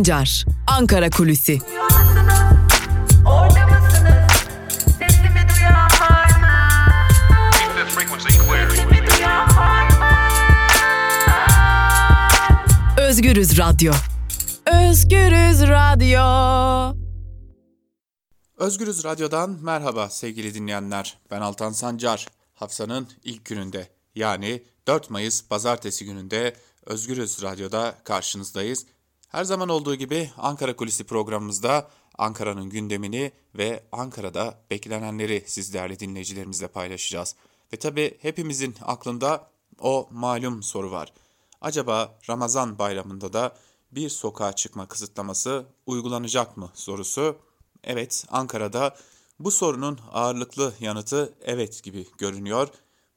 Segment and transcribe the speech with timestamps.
[0.00, 1.58] Sancar, Ankara Kulüsi.
[12.98, 13.92] Özgürüz Radyo.
[14.66, 16.96] Özgürüz Radyo.
[18.56, 21.18] Özgürüz Radyo'dan merhaba sevgili dinleyenler.
[21.30, 22.26] Ben Altan Sancar.
[22.54, 28.86] Haftanın ilk gününde yani 4 Mayıs pazartesi gününde Özgürüz Radyo'da karşınızdayız.
[29.30, 36.68] Her zaman olduğu gibi Ankara Kulisi programımızda Ankara'nın gündemini ve Ankara'da beklenenleri siz değerli dinleyicilerimizle
[36.68, 37.36] paylaşacağız.
[37.72, 41.12] Ve tabi hepimizin aklında o malum soru var.
[41.60, 43.56] Acaba Ramazan bayramında da
[43.92, 47.36] bir sokağa çıkma kısıtlaması uygulanacak mı sorusu.
[47.84, 48.96] Evet Ankara'da
[49.40, 52.68] bu sorunun ağırlıklı yanıtı evet gibi görünüyor.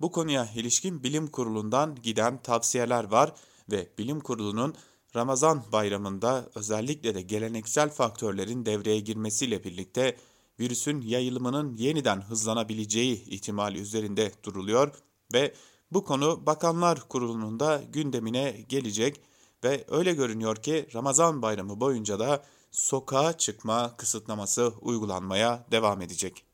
[0.01, 3.33] Bu konuya ilişkin bilim kurulundan giden tavsiyeler var
[3.71, 4.75] ve bilim kurulunun
[5.15, 10.17] Ramazan bayramında özellikle de geleneksel faktörlerin devreye girmesiyle birlikte
[10.59, 14.91] virüsün yayılımının yeniden hızlanabileceği ihtimali üzerinde duruluyor
[15.33, 15.53] ve
[15.91, 19.21] bu konu Bakanlar Kurulu'nun da gündemine gelecek
[19.63, 26.52] ve öyle görünüyor ki Ramazan bayramı boyunca da sokağa çıkma kısıtlaması uygulanmaya devam edecek.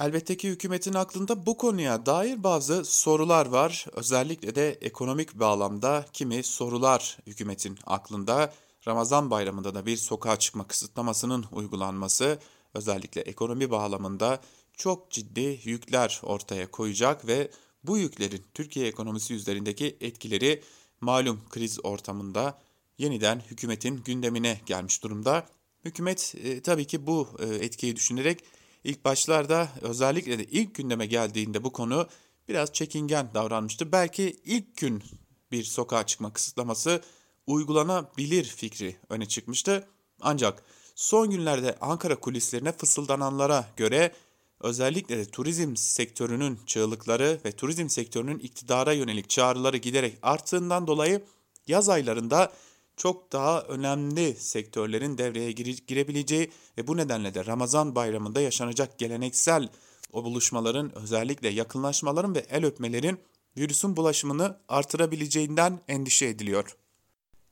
[0.00, 3.86] Elbette ki hükümetin aklında bu konuya dair bazı sorular var.
[3.92, 8.54] Özellikle de ekonomik bağlamda kimi sorular hükümetin aklında.
[8.88, 12.38] Ramazan bayramında da bir sokağa çıkma kısıtlamasının uygulanması
[12.74, 14.40] özellikle ekonomi bağlamında
[14.76, 17.50] çok ciddi yükler ortaya koyacak ve
[17.84, 20.62] bu yüklerin Türkiye ekonomisi üzerindeki etkileri
[21.00, 22.58] malum kriz ortamında
[22.98, 25.46] yeniden hükümetin gündemine gelmiş durumda.
[25.84, 28.44] Hükümet e, tabii ki bu e, etkiyi düşünerek
[28.84, 32.08] ilk başlarda özellikle de ilk gündeme geldiğinde bu konu
[32.48, 33.92] biraz çekingen davranmıştı.
[33.92, 35.02] Belki ilk gün
[35.52, 37.02] bir sokağa çıkma kısıtlaması
[37.46, 39.88] uygulanabilir fikri öne çıkmıştı.
[40.20, 40.62] Ancak
[40.94, 44.12] son günlerde Ankara kulislerine fısıldananlara göre
[44.60, 51.24] özellikle de turizm sektörünün çığlıkları ve turizm sektörünün iktidara yönelik çağrıları giderek arttığından dolayı
[51.66, 52.52] yaz aylarında
[53.00, 55.52] çok daha önemli sektörlerin devreye
[55.86, 59.68] girebileceği ve bu nedenle de Ramazan bayramında yaşanacak geleneksel
[60.12, 63.18] o buluşmaların özellikle yakınlaşmaların ve el öpmelerin
[63.56, 66.76] virüsün bulaşımını artırabileceğinden endişe ediliyor.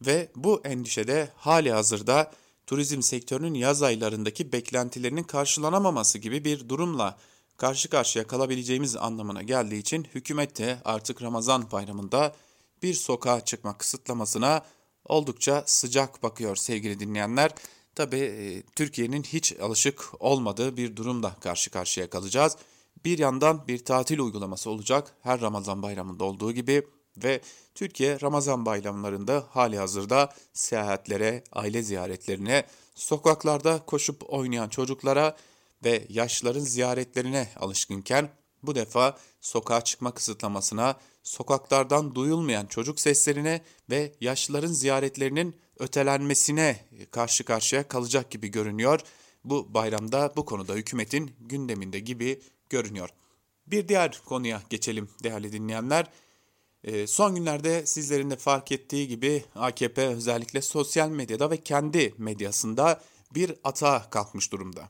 [0.07, 2.33] Ve bu endişede hali hazırda
[2.67, 7.19] turizm sektörünün yaz aylarındaki beklentilerinin karşılanamaması gibi bir durumla
[7.57, 12.35] karşı karşıya kalabileceğimiz anlamına geldiği için hükümet de artık Ramazan bayramında
[12.83, 14.65] bir sokağa çıkma kısıtlamasına
[15.09, 17.51] oldukça sıcak bakıyor sevgili dinleyenler.
[17.95, 22.57] Tabi e, Türkiye'nin hiç alışık olmadığı bir durumda karşı karşıya kalacağız.
[23.05, 26.87] Bir yandan bir tatil uygulaması olacak her Ramazan bayramında olduğu gibi
[27.17, 27.41] ve
[27.75, 35.37] Türkiye Ramazan bayramlarında hali hazırda seyahatlere, aile ziyaretlerine, sokaklarda koşup oynayan çocuklara
[35.85, 38.31] ve yaşlıların ziyaretlerine alışkınken
[38.63, 40.97] bu defa sokağa çıkma kısıtlamasına,
[41.29, 46.77] sokaklardan duyulmayan çocuk seslerine ve yaşlıların ziyaretlerinin ötelenmesine
[47.11, 49.01] karşı karşıya kalacak gibi görünüyor.
[49.45, 52.41] Bu bayramda bu konuda hükümetin gündeminde gibi
[52.71, 53.09] görünüyor.
[53.67, 56.11] Bir diğer konuya geçelim değerli dinleyenler.
[56.85, 63.01] Ee, son günlerde sizlerin de fark ettiği gibi AKP özellikle sosyal medyada ve kendi medyasında
[63.35, 64.89] bir atağa kalkmış durumda.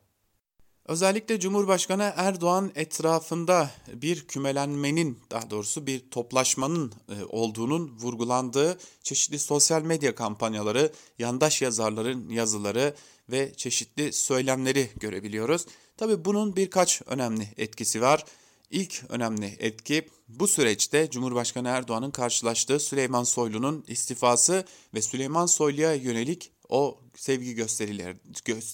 [0.88, 9.82] Özellikle Cumhurbaşkanı Erdoğan etrafında bir kümelenmenin daha doğrusu bir toplaşmanın e, olduğunun vurgulandığı çeşitli sosyal
[9.82, 12.94] medya kampanyaları, yandaş yazarların yazıları
[13.30, 15.66] ve çeşitli söylemleri görebiliyoruz.
[15.96, 18.24] Tabi bunun birkaç önemli etkisi var.
[18.70, 26.50] İlk önemli etki bu süreçte Cumhurbaşkanı Erdoğan'ın karşılaştığı Süleyman Soylu'nun istifası ve Süleyman Soylu'ya yönelik
[26.68, 28.16] o sevgi gösterileri,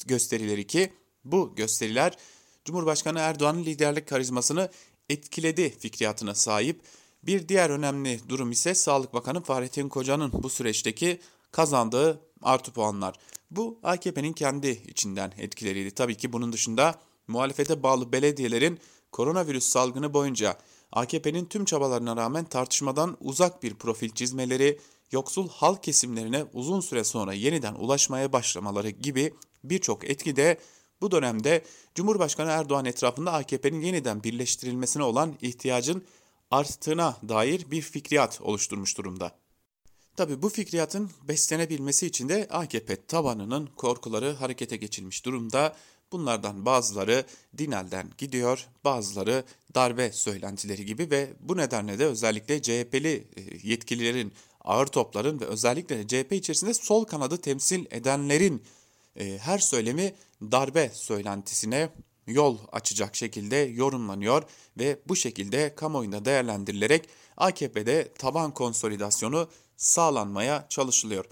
[0.07, 0.93] gösterileri ki
[1.25, 2.17] bu gösteriler
[2.65, 4.71] Cumhurbaşkanı Erdoğan'ın liderlik karizmasını
[5.09, 6.81] etkiledi fikriyatına sahip.
[7.23, 11.21] Bir diğer önemli durum ise Sağlık Bakanı Fahrettin Koca'nın bu süreçteki
[11.53, 13.15] kazandığı artı puanlar.
[13.51, 15.91] Bu AKP'nin kendi içinden etkileriydi.
[15.91, 16.95] Tabii ki bunun dışında
[17.29, 18.79] muhalefete bağlı belediyelerin
[19.13, 20.59] koronavirüs salgını boyunca
[20.93, 24.79] AKP'nin tüm çabalarına rağmen tartışmadan uzak bir profil çizmeleri,
[25.13, 29.35] yoksul halk kesimlerine uzun süre sonra yeniden ulaşmaya başlamaları gibi
[29.65, 30.59] birçok etki de
[31.05, 31.65] bu dönemde
[31.95, 36.05] Cumhurbaşkanı Erdoğan etrafında AKP'nin yeniden birleştirilmesine olan ihtiyacın
[36.51, 39.33] arttığına dair bir fikriyat oluşturmuş durumda.
[40.17, 45.77] Tabi bu fikriyatın beslenebilmesi için de AKP tabanının korkuları harekete geçilmiş durumda.
[46.13, 47.25] Bunlardan bazıları
[47.59, 54.87] Dinel'den gidiyor, bazıları darbe söylentileri gibi ve bu nedenle de özellikle CHP'li e, yetkililerin ağır
[54.87, 58.63] topların ve özellikle CHP içerisinde sol kanadı temsil edenlerin
[59.17, 61.91] her söylemi darbe söylentisine
[62.27, 64.43] yol açacak şekilde yorumlanıyor
[64.79, 71.25] ve bu şekilde kamuoyunda değerlendirilerek AKP'de taban konsolidasyonu sağlanmaya çalışılıyor.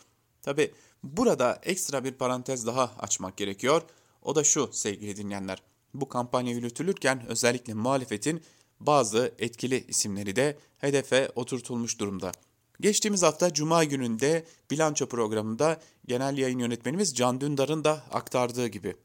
[0.43, 3.83] Tabi burada ekstra bir parantez daha açmak gerekiyor.
[4.23, 5.63] O da şu sevgili dinleyenler.
[5.95, 8.43] Bu kampanya yürütülürken özellikle muhalefetin
[8.81, 12.33] bazı etkili isimleri de hedefe oturtulmuş durumda.
[12.81, 18.97] Geçtiğimiz hafta Cuma gününde bilanço programında genel yayın yönetmenimiz Can Dündar'ın da aktardığı gibi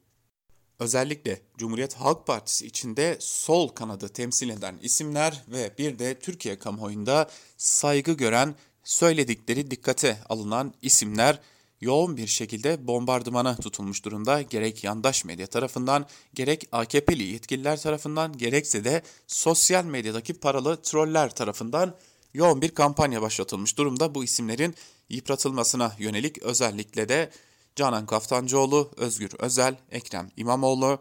[0.78, 7.30] özellikle Cumhuriyet Halk Partisi içinde sol kanadı temsil eden isimler ve bir de Türkiye kamuoyunda
[7.56, 8.54] saygı gören
[8.84, 11.40] söyledikleri dikkate alınan isimler
[11.80, 14.42] yoğun bir şekilde bombardımana tutulmuş durumda.
[14.42, 21.94] Gerek yandaş medya tarafından, gerek AKP'li yetkililer tarafından, gerekse de sosyal medyadaki paralı troller tarafından
[22.38, 24.14] yoğun bir kampanya başlatılmış durumda.
[24.14, 24.74] Bu isimlerin
[25.08, 27.30] yıpratılmasına yönelik özellikle de
[27.76, 30.98] Canan Kaftancıoğlu, Özgür Özel, Ekrem İmamoğlu,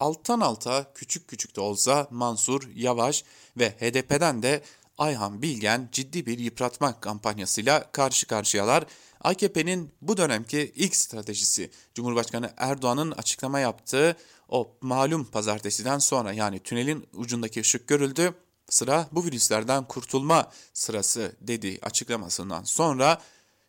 [0.00, 3.24] alttan alta küçük küçük de olsa Mansur Yavaş
[3.56, 4.62] ve HDP'den de
[4.98, 8.86] Ayhan Bilgen ciddi bir yıpratma kampanyasıyla karşı karşıyalar.
[9.20, 14.16] AKP'nin bu dönemki ilk stratejisi Cumhurbaşkanı Erdoğan'ın açıklama yaptığı
[14.48, 18.34] o malum pazartesiden sonra yani tünelin ucundaki ışık görüldü.
[18.68, 23.22] Sıra bu virüslerden kurtulma sırası dediği açıklamasından sonra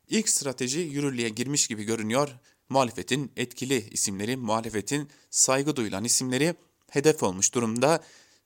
[0.08, 2.28] ilk strateji yürürlüğe girmiş gibi görünüyor.
[2.68, 6.54] Muhalefetin etkili isimleri, muhalefetin saygı duyulan isimleri
[6.90, 8.00] hedef olmuş durumda.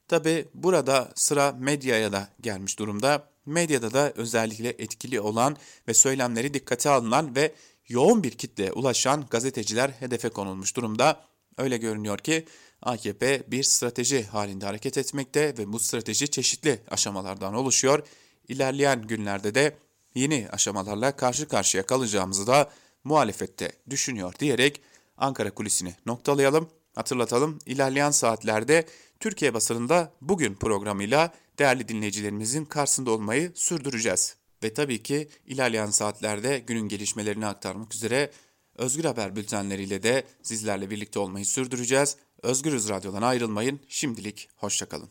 [0.09, 3.29] Tabi burada sıra medyaya da gelmiş durumda.
[3.47, 5.57] Medyada da özellikle etkili olan
[5.89, 7.55] ve söylemleri dikkate alınan ve
[7.89, 11.21] yoğun bir kitle ulaşan gazeteciler hedefe konulmuş durumda.
[11.59, 12.47] Öyle görünüyor ki
[12.85, 18.07] AKP bir strateji halinde hareket etmekte ve bu strateji çeşitli aşamalardan oluşuyor.
[18.49, 19.77] İlerleyen günlerde de
[20.15, 22.71] yeni aşamalarla karşı karşıya kalacağımızı da
[23.05, 24.81] muhalefette düşünüyor diyerek
[25.17, 26.69] Ankara kulisini noktalayalım.
[26.95, 28.87] Hatırlatalım ilerleyen saatlerde
[29.21, 34.37] Türkiye basınında bugün programıyla değerli dinleyicilerimizin karşısında olmayı sürdüreceğiz.
[34.63, 38.31] Ve tabii ki ilerleyen saatlerde günün gelişmelerini aktarmak üzere
[38.77, 42.17] Özgür Haber bültenleriyle de sizlerle birlikte olmayı sürdüreceğiz.
[42.44, 43.81] Özgürüz Radyo'dan ayrılmayın.
[43.88, 45.08] Şimdilik hoşçakalın.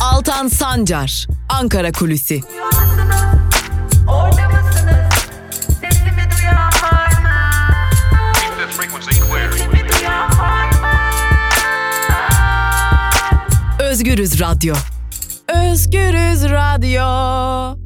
[0.00, 2.40] Altan Sancar, Ankara Kulüsi.
[13.80, 14.74] Özgürüz Radyo.
[15.48, 17.85] Özgürüz Radyo.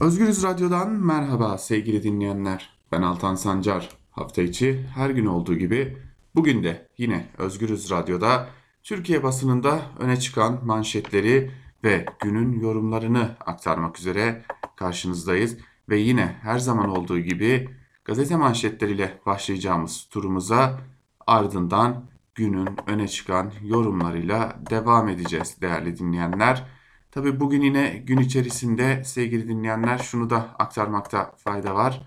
[0.00, 2.78] Özgürüz Radyo'dan merhaba sevgili dinleyenler.
[2.92, 3.88] Ben Altan Sancar.
[4.10, 5.98] Hafta içi her gün olduğu gibi
[6.34, 8.48] bugün de yine Özgürüz Radyo'da
[8.82, 11.50] Türkiye basınında öne çıkan manşetleri
[11.84, 14.44] ve günün yorumlarını aktarmak üzere
[14.76, 15.56] karşınızdayız.
[15.88, 17.68] Ve yine her zaman olduğu gibi
[18.04, 20.80] gazete manşetleriyle başlayacağımız turumuza
[21.26, 22.04] ardından
[22.34, 26.73] günün öne çıkan yorumlarıyla devam edeceğiz değerli dinleyenler.
[27.14, 32.06] Tabi bugün yine gün içerisinde sevgili dinleyenler şunu da aktarmakta fayda var.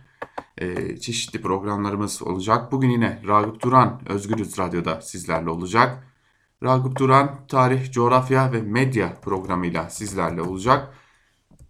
[0.58, 2.72] Ee, çeşitli programlarımız olacak.
[2.72, 6.04] Bugün yine Ragıp Duran Özgürüz Radyo'da sizlerle olacak.
[6.64, 10.94] Ragıp Duran tarih, coğrafya ve medya programıyla sizlerle olacak.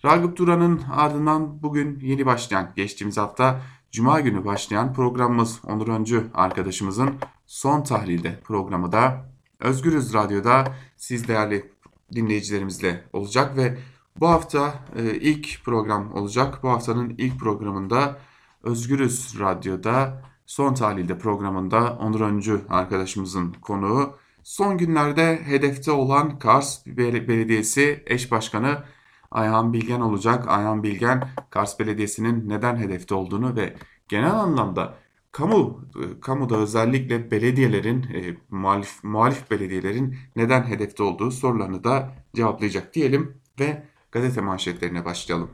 [0.06, 3.62] Ragıp Duran'ın ardından bugün yeni başlayan geçtiğimiz hafta
[3.92, 11.77] Cuma günü başlayan programımız Onur Öncü arkadaşımızın son tahlilde programı da Özgürüz Radyo'da siz değerli
[12.16, 13.78] dinleyicilerimizle olacak ve
[14.20, 16.64] bu hafta e, ilk program olacak.
[16.64, 18.18] Bu haftanın ilk programında
[18.64, 28.04] Özgürüz Radyo'da son tahlilde programında Onur Öncü arkadaşımızın konuğu son günlerde hedefte olan Kars Belediyesi
[28.06, 28.84] eş başkanı
[29.32, 30.48] Ayhan Bilgen olacak.
[30.48, 33.76] Ayhan Bilgen Kars Belediyesi'nin neden hedefte olduğunu ve
[34.08, 34.94] genel anlamda
[35.32, 42.94] kamu e, kamuda özellikle belediyelerin e, muhalif muhalif belediyelerin neden hedefte olduğu sorularını da cevaplayacak
[42.94, 45.50] diyelim ve gazete manşetlerine başlayalım.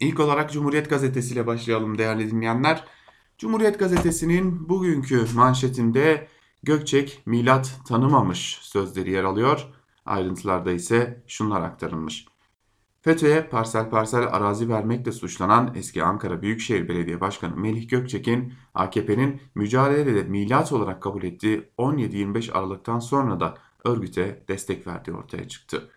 [0.00, 2.84] İlk olarak Cumhuriyet Gazetesi ile başlayalım değerli dinleyenler.
[3.38, 6.28] Cumhuriyet Gazetesi'nin bugünkü manşetinde
[6.62, 9.66] Gökçek milat tanımamış sözleri yer alıyor.
[10.06, 12.26] Ayrıntılarda ise şunlar aktarılmış.
[13.02, 20.22] FETÖ'ye parsel parsel arazi vermekle suçlanan eski Ankara Büyükşehir Belediye Başkanı Melih Gökçek'in AKP'nin mücadelede
[20.22, 25.90] milat olarak kabul ettiği 17-25 Aralık'tan sonra da örgüte destek verdiği ortaya çıktı.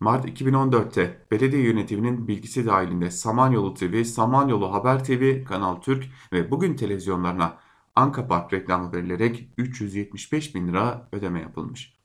[0.00, 6.76] Mart 2014'te belediye yönetiminin bilgisi dahilinde Samanyolu TV, Samanyolu Haber TV, Kanal Türk ve Bugün
[6.76, 7.58] televizyonlarına
[7.94, 11.98] Anka Park reklamı verilerek 375 bin lira ödeme yapılmış.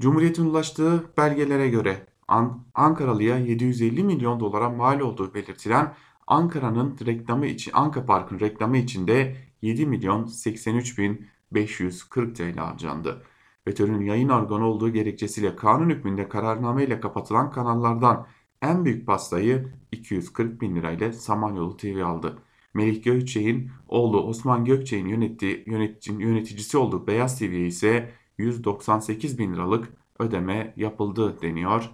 [0.00, 5.94] Cumhuriyet'in ulaştığı belgelere göre An Ankaralı'ya 750 milyon dolara mal olduğu belirtilen
[6.26, 13.22] Ankara'nın reklamı için Anka Park'ın reklamı içinde 7 milyon 83 bin 540 TL harcandı.
[13.64, 18.26] FETÖ'nün yayın organı olduğu gerekçesiyle kanun hükmünde kararname ile kapatılan kanallardan
[18.62, 22.38] en büyük pastayı 240 bin lirayla Samanyolu TV aldı.
[22.74, 25.64] Melih Gökçek'in oğlu Osman Gökçek'in yönettiği,
[26.06, 29.88] yöneticisi olduğu Beyaz TV'ye ise 198 bin liralık
[30.18, 31.90] ödeme yapıldı deniyor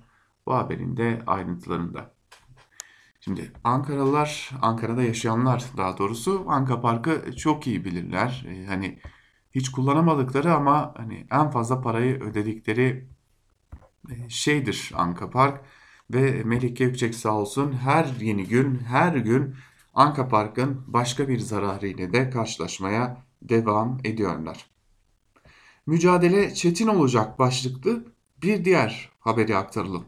[0.48, 2.14] bu haberin de ayrıntılarında.
[3.20, 8.46] Şimdi Ankaralılar, Ankara'da yaşayanlar daha doğrusu Anka Park'ı çok iyi bilirler.
[8.48, 8.98] Ee, hani
[9.54, 13.08] hiç kullanamadıkları ama hani en fazla parayı ödedikleri
[14.10, 15.60] e, şeydir Anka Park
[16.10, 19.54] ve Melike Gökçek sağ olsun her yeni gün her gün
[19.94, 24.66] Anka Park'ın başka bir zararı ile de karşılaşmaya devam ediyorlar.
[25.86, 28.04] Mücadele çetin olacak başlıklı
[28.42, 30.04] bir diğer haberi aktaralım.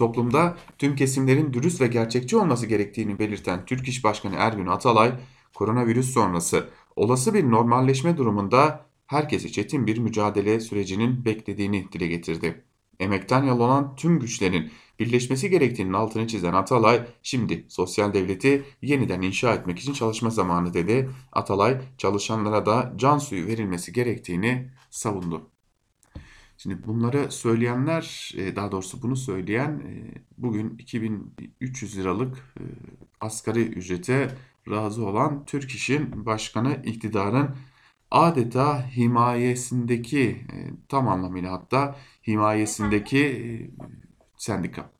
[0.00, 5.12] Toplumda tüm kesimlerin dürüst ve gerçekçi olması gerektiğini belirten Türk İş Başkanı Ergün Atalay,
[5.54, 12.64] koronavirüs sonrası olası bir normalleşme durumunda herkesi çetin bir mücadele sürecinin beklediğini dile getirdi.
[13.00, 19.78] Emekten yalanan tüm güçlerin birleşmesi gerektiğinin altını çizen Atalay, şimdi sosyal devleti yeniden inşa etmek
[19.78, 21.10] için çalışma zamanı dedi.
[21.32, 25.50] Atalay, çalışanlara da can suyu verilmesi gerektiğini savundu.
[26.62, 32.62] Şimdi bunları söyleyenler, e, daha doğrusu bunu söyleyen e, bugün 2300 liralık e,
[33.20, 34.36] asgari ücrete
[34.70, 37.56] razı olan Türk İş'in başkanı iktidarın
[38.10, 40.46] adeta himayesindeki
[40.88, 43.70] tam anlamıyla hatta himayesindeki
[44.36, 44.92] sendika.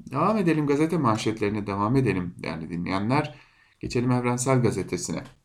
[0.00, 3.34] Devam edelim gazete manşetlerine devam edelim değerli dinleyenler.
[3.80, 5.37] Geçelim Evrensel Gazetesi'ne.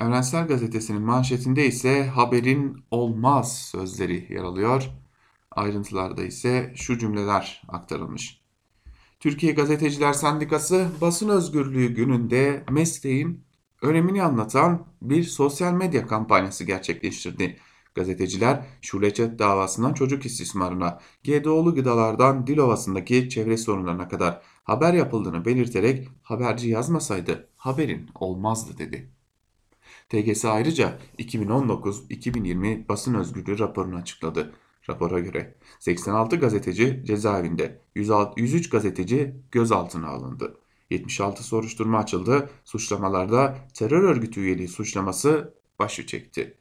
[0.00, 4.90] Evrensel Gazetesi'nin manşetinde ise haberin olmaz sözleri yer alıyor.
[5.50, 8.40] Ayrıntılarda ise şu cümleler aktarılmış.
[9.20, 13.44] Türkiye Gazeteciler Sendikası basın özgürlüğü gününde mesleğin
[13.82, 17.56] önemini anlatan bir sosyal medya kampanyası gerçekleştirdi.
[17.94, 26.68] Gazeteciler Şuleçet davasından çocuk istismarına, GDO'lu gıdalardan Dilovası'ndaki çevre sorunlarına kadar haber yapıldığını belirterek haberci
[26.68, 29.19] yazmasaydı haberin olmazdı dedi.
[30.10, 34.54] TGS ayrıca 2019-2020 basın özgürlüğü raporunu açıkladı.
[34.88, 40.56] Rapora göre 86 gazeteci cezaevinde, 103 gazeteci gözaltına alındı.
[40.90, 42.50] 76 soruşturma açıldı.
[42.64, 46.56] Suçlamalarda terör örgütü üyeliği suçlaması başı çekti.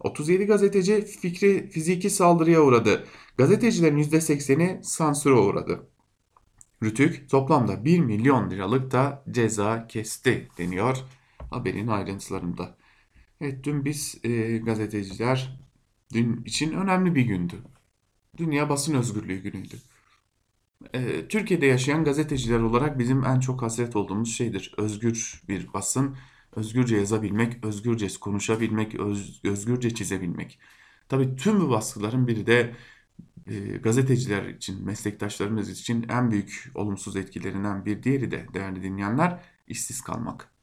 [0.00, 3.04] 37 gazeteci fikri fiziki saldırıya uğradı.
[3.36, 5.88] Gazetecilerin %80'i sansüre uğradı.
[6.82, 10.96] Rütük toplamda 1 milyon liralık da ceza kesti deniyor
[11.50, 12.77] haberin ayrıntılarında.
[13.40, 15.60] Evet dün biz e, gazeteciler
[16.12, 17.56] dün için önemli bir gündü.
[18.36, 19.76] Dünya Basın Özgürlüğü günüydü.
[20.94, 24.74] E, Türkiye'de yaşayan gazeteciler olarak bizim en çok hasret olduğumuz şeydir.
[24.78, 26.16] Özgür bir basın,
[26.56, 30.58] özgürce yazabilmek, özgürce konuşabilmek, öz, özgürce çizebilmek.
[31.08, 32.74] Tabii tüm bu baskıların biri de
[33.46, 40.00] e, gazeteciler için, meslektaşlarımız için en büyük olumsuz etkilerinden bir diğeri de değerli dinleyenler işsiz
[40.00, 40.57] kalmak.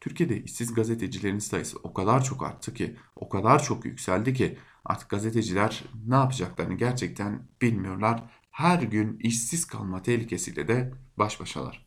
[0.00, 5.08] Türkiye'de işsiz gazetecilerin sayısı o kadar çok arttı ki, o kadar çok yükseldi ki artık
[5.08, 8.22] gazeteciler ne yapacaklarını gerçekten bilmiyorlar.
[8.50, 11.86] Her gün işsiz kalma tehlikesiyle de baş başalar.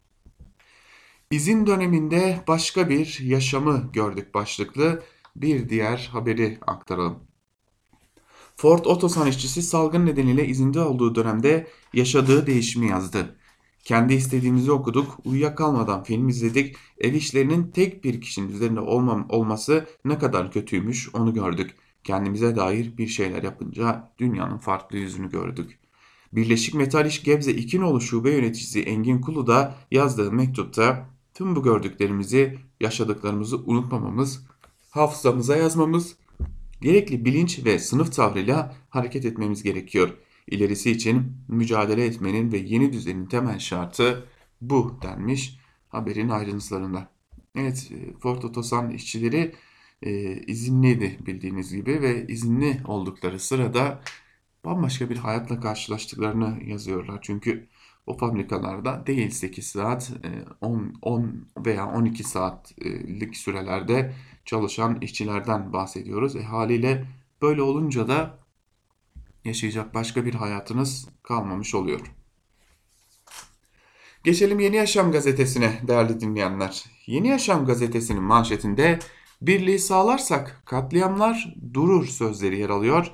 [1.32, 5.04] İzin döneminde başka bir yaşamı gördük başlıklı
[5.36, 7.24] bir diğer haberi aktaralım.
[8.56, 13.36] Ford Otosan işçisi salgın nedeniyle izinde olduğu dönemde yaşadığı değişimi yazdı.
[13.84, 20.18] Kendi istediğimizi okuduk, uyuyakalmadan film izledik, ev işlerinin tek bir kişinin üzerinde olmam olması ne
[20.18, 21.76] kadar kötüymüş onu gördük.
[22.04, 25.80] Kendimize dair bir şeyler yapınca dünyanın farklı yüzünü gördük.
[26.34, 31.64] Birleşik Metal İş Gebze 2 nolu şube yöneticisi Engin Kulu da yazdığı mektupta tüm bu
[31.64, 34.46] gördüklerimizi, yaşadıklarımızı unutmamamız,
[34.90, 36.16] hafızamıza yazmamız,
[36.82, 40.10] gerekli bilinç ve sınıf tavrıyla hareket etmemiz gerekiyor.
[40.48, 44.26] İlerisi için mücadele etmenin ve yeni düzenin temel şartı
[44.62, 45.60] bu denmiş
[45.90, 47.10] haberin ayrıntılarında.
[47.56, 49.56] Evet Ford Otosan işçileri
[50.02, 54.02] e, izinliydi bildiğiniz gibi ve izinli oldukları sırada
[54.66, 57.20] bambaşka bir hayatla karşılaştıklarını yazıyorlar.
[57.22, 57.68] Çünkü
[58.08, 60.12] o fabrikalarda değil 8 saat
[60.62, 64.14] 10, 10 veya 12 saatlik sürelerde
[64.46, 66.36] çalışan işçilerden bahsediyoruz.
[66.36, 67.06] E, haliyle
[67.42, 68.43] böyle olunca da
[69.46, 72.02] yaşayacak başka bir hayatınız kalmamış oluyor.
[74.24, 76.84] Geçelim Yeni Yaşam gazetesine değerli dinleyenler.
[77.06, 79.00] Yeni Yaşam gazetesinin manşetinde
[79.42, 83.12] birliği sağlarsak katliamlar durur sözleri yer alıyor.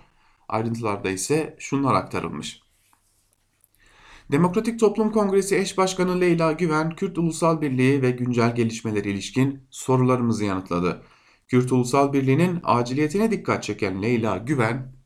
[0.47, 2.61] Ayrıntılarda ise şunlar aktarılmış.
[4.31, 10.45] Demokratik Toplum Kongresi eş başkanı Leyla Güven, Kürt Ulusal Birliği ve güncel gelişmeleri ilişkin sorularımızı
[10.45, 11.01] yanıtladı.
[11.47, 14.98] Kürt Ulusal Birliği'nin aciliyetine dikkat çeken Leyla Güven,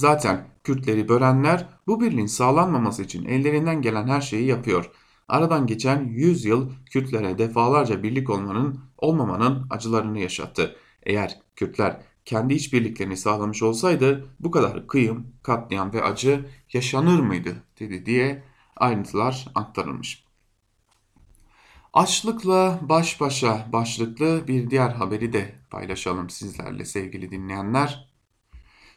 [0.00, 4.90] zaten Kürtleri bölenler bu birliğin sağlanmaması için ellerinden gelen her şeyi yapıyor.
[5.28, 10.76] Aradan geçen 100 yıl Kürtlere defalarca birlik olmanın olmamanın acılarını yaşattı.
[11.02, 18.06] Eğer Kürtler kendi işbirliklerini sağlamış olsaydı bu kadar kıyım, katliam ve acı yaşanır mıydı dedi
[18.06, 18.44] diye
[18.76, 20.24] ayrıntılar aktarılmış.
[21.92, 28.09] Açlıkla baş başa başlıklı bir diğer haberi de paylaşalım sizlerle sevgili dinleyenler.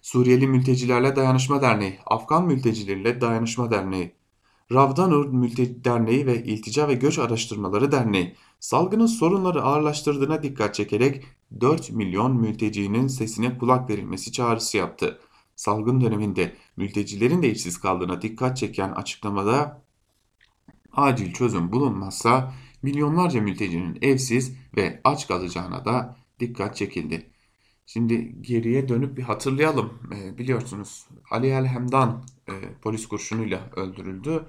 [0.04, 4.16] Suriyeli Mültecilerle Dayanışma Derneği, Afgan Mültecileriyle Dayanışma Derneği,
[4.72, 11.24] Ravdanur Mülteci Derneği ve İltica ve Göç Araştırmaları Derneği salgının sorunları ağırlaştırdığına dikkat çekerek
[11.62, 15.20] 4 milyon mültecinin sesine kulak verilmesi çağrısı yaptı.
[15.56, 19.82] Salgın döneminde mültecilerin de işsiz kaldığına dikkat çeken açıklamada
[20.94, 27.33] acil çözüm bulunmazsa milyonlarca mültecinin evsiz ve aç kalacağına da dikkat çekildi.
[27.86, 29.94] Şimdi geriye dönüp bir hatırlayalım.
[30.16, 34.46] E, biliyorsunuz Ali Elhemdan e, polis kurşunuyla öldürüldü.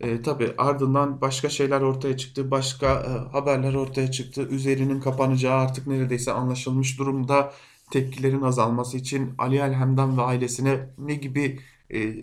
[0.00, 4.48] E, tabii ardından başka şeyler ortaya çıktı, başka e, haberler ortaya çıktı.
[4.50, 7.52] Üzerinin kapanacağı artık neredeyse anlaşılmış durumda.
[7.90, 12.14] Tepkilerin azalması için Ali Elhemdan ve ailesine ne gibi e,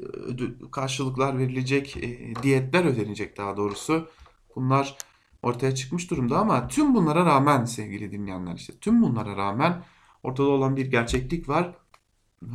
[0.71, 4.09] karşılıklar verilecek, e, diyetler ödenecek daha doğrusu.
[4.55, 4.97] Bunlar
[5.43, 9.83] ortaya çıkmış durumda ama tüm bunlara rağmen sevgili dinleyenler işte tüm bunlara rağmen
[10.23, 11.75] ortada olan bir gerçeklik var.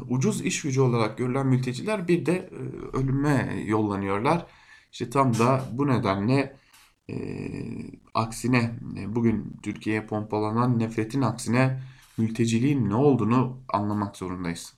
[0.09, 4.47] Ucuz iş gücü olarak görülen mülteciler bir de e, ölüme yollanıyorlar.
[4.93, 6.57] İşte tam da bu nedenle
[7.11, 7.17] e,
[8.15, 11.83] aksine e, bugün Türkiye'ye pompalanan nefretin aksine
[12.19, 14.75] mülteciliğin ne olduğunu anlamak zorundayız.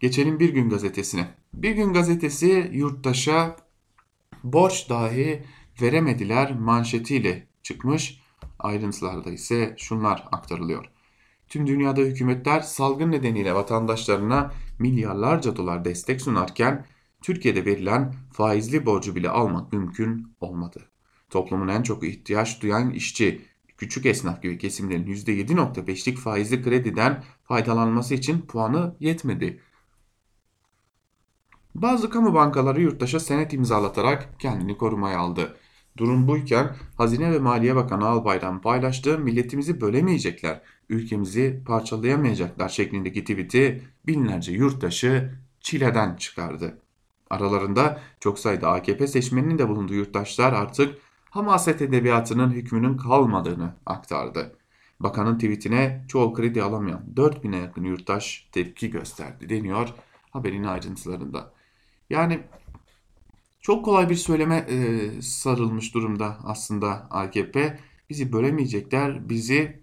[0.00, 1.34] Geçelim Bir Gün Gazetesi'ne.
[1.54, 3.56] Bir Gün Gazetesi yurttaşa
[4.44, 5.42] borç dahi
[5.82, 8.22] veremediler manşetiyle çıkmış.
[8.58, 10.91] Ayrıntılarda ise şunlar aktarılıyor.
[11.52, 16.86] Tüm dünyada hükümetler salgın nedeniyle vatandaşlarına milyarlarca dolar destek sunarken
[17.22, 20.90] Türkiye'de verilen faizli borcu bile almak mümkün olmadı.
[21.30, 23.42] Toplumun en çok ihtiyaç duyan işçi,
[23.76, 29.60] küçük esnaf gibi kesimlerin %7.5'lik faizli krediden faydalanması için puanı yetmedi.
[31.74, 35.56] Bazı kamu bankaları yurttaşa senet imzalatarak kendini korumaya aldı.
[35.96, 40.62] Durum buyken Hazine ve Maliye Bakanı Albayrak paylaştığı milletimizi bölemeyecekler,
[40.92, 46.78] ülkemizi parçalayamayacaklar şeklindeki tweet'i binlerce yurttaşı çileden çıkardı.
[47.30, 50.98] Aralarında çok sayıda AKP seçmeninin de bulunduğu yurttaşlar artık
[51.30, 54.56] hamaset edebiyatının hükmünün kalmadığını aktardı.
[55.00, 59.88] Bakanın tweetine çoğu kredi alamayan 4000'e yakın yurttaş tepki gösterdi deniyor
[60.30, 61.52] haberin ayrıntılarında.
[62.10, 62.40] Yani
[63.60, 67.78] çok kolay bir söyleme e, sarılmış durumda aslında AKP.
[68.10, 69.81] Bizi bölemeyecekler, bizi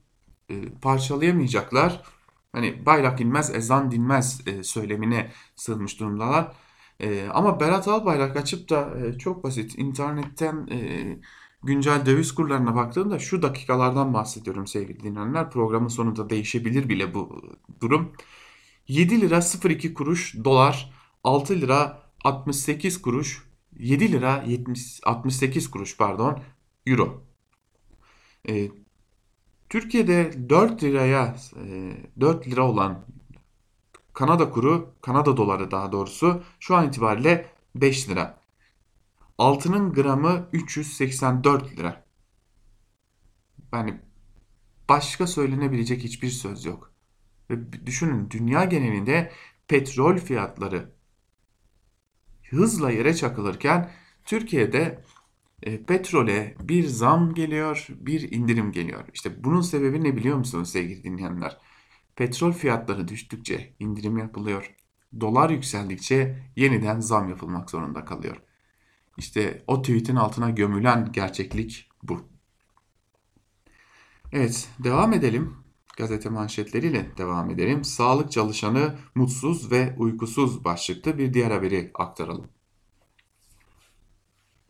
[0.50, 2.04] e, parçalayamayacaklar.
[2.52, 6.52] Hani bayrak inmez, ezan dinmez e, söylemine sığınmış durumdalar.
[7.00, 10.70] E, ama Berat Albayrak açıp da çok basit internetten
[11.64, 15.52] güncel döviz kurlarına baktığımda şu dakikalardan bahsediyorum sevgili dinleyenler.
[15.52, 17.42] Programın sonunda değişebilir bile bu
[17.82, 18.12] durum.
[18.88, 23.44] 7 lira 02 kuruş dolar, 6 lira 68 kuruş,
[23.80, 26.40] 7 lira 70, 68 kuruş pardon
[26.88, 27.24] euro.
[29.70, 33.06] Türkiye'de 4 liraya e, 4 lira olan
[34.14, 38.40] Kanada kuru, Kanada doları daha doğrusu şu an itibariyle 5 lira.
[39.38, 42.06] Altının gramı 384 lira.
[43.74, 44.02] Yani
[44.90, 46.92] başka söylenebilecek hiçbir söz yok.
[47.50, 49.32] Ve düşünün dünya genelinde
[49.68, 50.92] petrol fiyatları
[52.50, 53.92] hızla yere çakılırken
[54.26, 55.04] Türkiye'de
[55.64, 59.06] e, petrole bir zam geliyor, bir indirim geliyor.
[59.14, 61.58] İşte bunun sebebi ne biliyor musunuz sevgili dinleyenler?
[62.16, 64.76] Petrol fiyatları düştükçe indirim yapılıyor.
[65.20, 68.38] Dolar yükseldikçe yeniden zam yapılmak zorunda kalıyor.
[69.18, 72.22] İşte o tweetin altına gömülen gerçeklik bu.
[74.32, 75.56] Evet, devam edelim.
[75.98, 77.84] Gazete manşetleriyle devam edelim.
[77.84, 82.48] Sağlık çalışanı mutsuz ve uykusuz başlıklı bir diğer haberi aktaralım.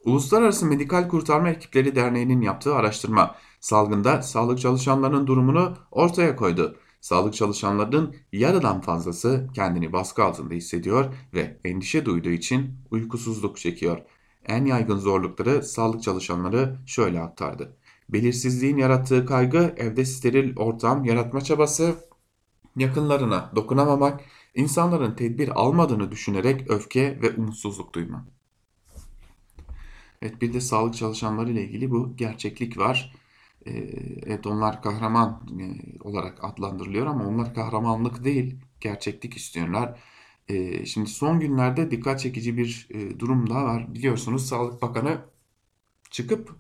[0.10, 6.78] Uluslararası Medikal Kurtarma Ekipleri Derneği'nin yaptığı araştırma salgında sağlık çalışanlarının durumunu ortaya koydu.
[7.02, 14.02] Sağlık çalışanlarının yarıdan fazlası kendini baskı altında hissediyor ve endişe duyduğu için uykusuzluk çekiyor.
[14.46, 17.78] En yaygın zorlukları sağlık çalışanları şöyle aktardı.
[18.10, 21.96] Belirsizliğin yarattığı kaygı, evde steril ortam yaratma çabası,
[22.76, 24.22] yakınlarına dokunamamak,
[24.56, 28.39] insanların tedbir almadığını düşünerek öfke ve umutsuzluk duyma.
[30.22, 33.14] Evet bir de sağlık çalışanları ile ilgili bu gerçeklik var.
[33.68, 33.72] Ee,
[34.26, 35.66] evet onlar kahraman e,
[36.08, 40.00] olarak adlandırılıyor ama onlar kahramanlık değil, gerçeklik istiyorlar.
[40.50, 43.94] Ee, şimdi son günlerde dikkat çekici bir e, durum daha var.
[43.96, 45.22] Biliyorsunuz Sağlık Bakanı
[46.12, 46.56] çıkıp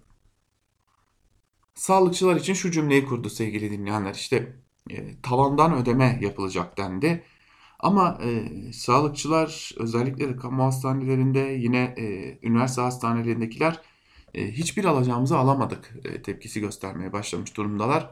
[1.76, 4.14] sağlıkçılar için şu cümleyi kurdu sevgili dinleyenler.
[4.14, 4.56] İşte
[4.90, 7.24] e, tavandan ödeme yapılacak dendi.
[7.80, 13.82] Ama e, sağlıkçılar özellikle de kamu hastanelerinde yine e, üniversite hastanelerindekiler
[14.34, 18.10] e, hiçbir alacağımızı alamadık e, tepkisi göstermeye başlamış durumdalar.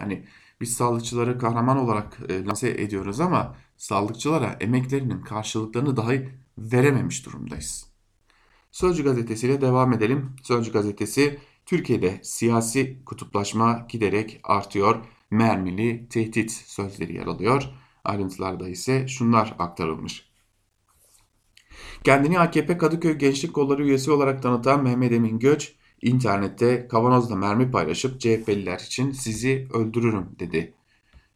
[0.00, 0.24] Yani
[0.60, 6.28] biz sağlıkçıları kahraman olarak e, lanse ediyoruz ama sağlıkçılara emeklerinin karşılıklarını dahi
[6.58, 7.86] verememiş durumdayız.
[8.72, 10.36] Sözcü gazetesiyle devam edelim.
[10.42, 14.96] Sözcü gazetesi Türkiye'de siyasi kutuplaşma giderek artıyor.
[15.30, 17.68] Mermili tehdit sözleri yer alıyor.
[18.08, 20.28] Ayrıntılarda ise şunlar aktarılmış.
[22.04, 28.20] Kendini AKP Kadıköy Gençlik Kolları üyesi olarak tanıtan Mehmet Emin Göç, internette kavanozla mermi paylaşıp
[28.20, 30.74] CHP'liler için sizi öldürürüm dedi.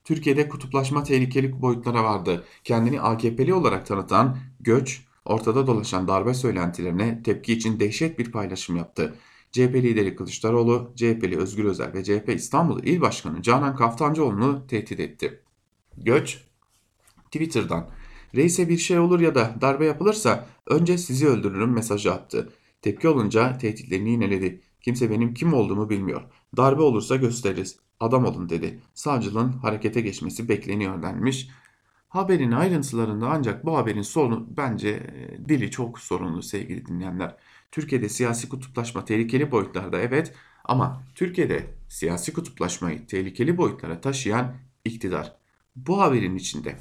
[0.05, 2.45] Türkiye'de kutuplaşma tehlikeli boyutlara vardı.
[2.65, 9.15] Kendini AKP'li olarak tanıtan Göç, ortada dolaşan darbe söylentilerine tepki için dehşet bir paylaşım yaptı.
[9.53, 15.43] CHP lideri Kılıçdaroğlu, CHP'li Özgür Özel ve CHP İstanbul İl Başkanı Canan Kaftancıoğlu'nu tehdit etti.
[15.97, 16.45] Göç,
[17.33, 17.91] Twitter'dan
[18.35, 22.53] reise bir şey olur ya da darbe yapılırsa önce sizi öldürürüm mesajı attı.
[22.83, 24.61] Tepki olunca tehditlerini yineledi.
[24.81, 26.23] Kimse benim kim olduğumu bilmiyor.
[26.57, 27.77] Darbe olursa gösteririz.
[28.01, 28.81] Adam olun dedi.
[28.95, 31.49] Savcılığın harekete geçmesi bekleniyor denmiş.
[32.09, 37.37] Haberin ayrıntılarında ancak bu haberin sorunu bence e, dili çok sorunlu sevgili dinleyenler.
[37.71, 45.37] Türkiye'de siyasi kutuplaşma tehlikeli boyutlarda evet ama Türkiye'de siyasi kutuplaşmayı tehlikeli boyutlara taşıyan iktidar.
[45.77, 46.77] Bu haberin içinde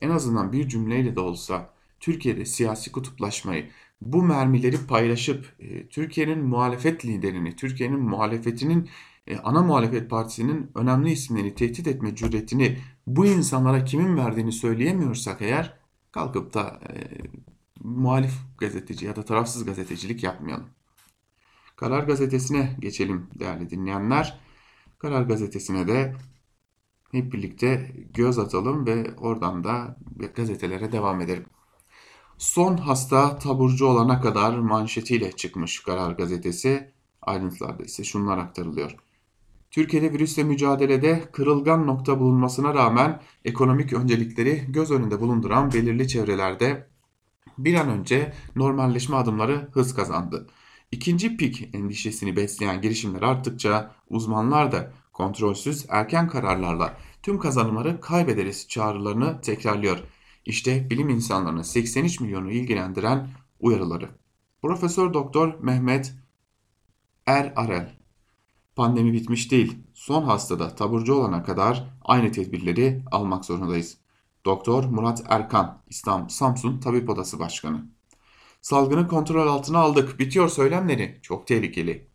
[0.00, 7.04] en azından bir cümleyle de olsa Türkiye'de siyasi kutuplaşmayı, bu mermileri paylaşıp e, Türkiye'nin muhalefet
[7.04, 8.90] liderini, Türkiye'nin muhalefetinin
[9.26, 15.74] e, ana muhalefet partisinin önemli isimlerini tehdit etme cüretini bu insanlara kimin verdiğini söyleyemiyorsak eğer
[16.12, 16.94] kalkıp da e,
[17.80, 20.66] muhalif gazeteci ya da tarafsız gazetecilik yapmayalım.
[21.76, 24.40] Karar Gazetesi'ne geçelim değerli dinleyenler.
[24.98, 26.14] Karar Gazetesi'ne de
[27.12, 29.96] hep birlikte göz atalım ve oradan da
[30.36, 31.46] gazetelere devam edelim.
[32.38, 36.92] Son hasta taburcu olana kadar manşetiyle çıkmış Karar Gazetesi.
[37.22, 38.96] Ayrıntılarda ise şunlar aktarılıyor.
[39.70, 46.86] Türkiye'de virüsle mücadelede kırılgan nokta bulunmasına rağmen ekonomik öncelikleri göz önünde bulunduran belirli çevrelerde
[47.58, 50.46] bir an önce normalleşme adımları hız kazandı.
[50.92, 59.40] İkinci pik endişesini besleyen girişimler arttıkça uzmanlar da kontrolsüz erken kararlarla tüm kazanımları kaybederiz çağrılarını
[59.40, 59.98] tekrarlıyor.
[60.44, 63.28] İşte bilim insanlarının 83 milyonu ilgilendiren
[63.60, 64.08] uyarıları.
[64.62, 66.14] Profesör Doktor Mehmet
[67.26, 67.96] Er Arel
[68.76, 69.78] Pandemi bitmiş değil.
[69.94, 73.98] Son hastada taburcu olana kadar aynı tedbirleri almak zorundayız.
[74.44, 77.86] Doktor Murat Erkan, İstanbul Samsun Tabip Odası Başkanı.
[78.60, 80.18] Salgını kontrol altına aldık.
[80.18, 81.18] Bitiyor söylemleri.
[81.22, 82.09] Çok tehlikeli.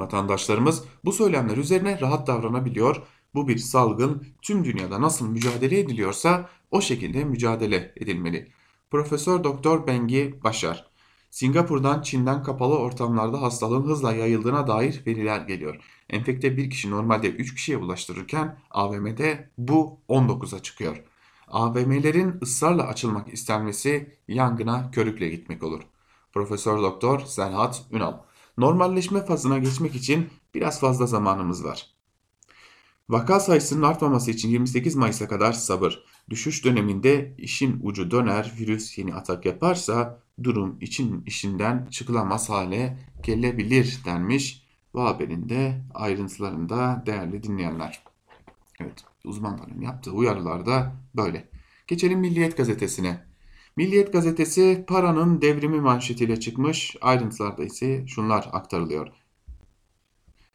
[0.00, 3.02] Vatandaşlarımız bu söylemler üzerine rahat davranabiliyor.
[3.34, 8.52] Bu bir salgın tüm dünyada nasıl mücadele ediliyorsa o şekilde mücadele edilmeli.
[8.90, 10.90] Profesör Doktor Bengi Başar
[11.30, 15.76] Singapur'dan Çin'den kapalı ortamlarda hastalığın hızla yayıldığına dair veriler geliyor.
[16.10, 21.02] Enfekte bir kişi normalde 3 kişiye bulaştırırken AVM'de bu 19'a çıkıyor.
[21.48, 25.80] AVM'lerin ısrarla açılmak istenmesi yangına körükle gitmek olur.
[26.32, 28.14] Profesör Doktor Serhat Ünal
[28.60, 31.86] Normalleşme fazına geçmek için biraz fazla zamanımız var.
[33.08, 36.04] Vaka sayısının artmaması için 28 Mayıs'a kadar sabır.
[36.30, 43.98] Düşüş döneminde işin ucu döner, virüs yeni atak yaparsa durum için işinden çıkılamaz hale gelebilir
[44.04, 44.66] denmiş.
[44.94, 48.02] Bu haberin de ayrıntılarında değerli dinleyenler.
[48.80, 51.48] Evet uzmanların yaptığı uyarılar da böyle.
[51.86, 53.29] Geçelim Milliyet Gazetesi'ne.
[53.80, 56.96] Milliyet Gazetesi paranın devrimi manşetiyle çıkmış.
[57.00, 59.08] Ayrıntılarda ise şunlar aktarılıyor.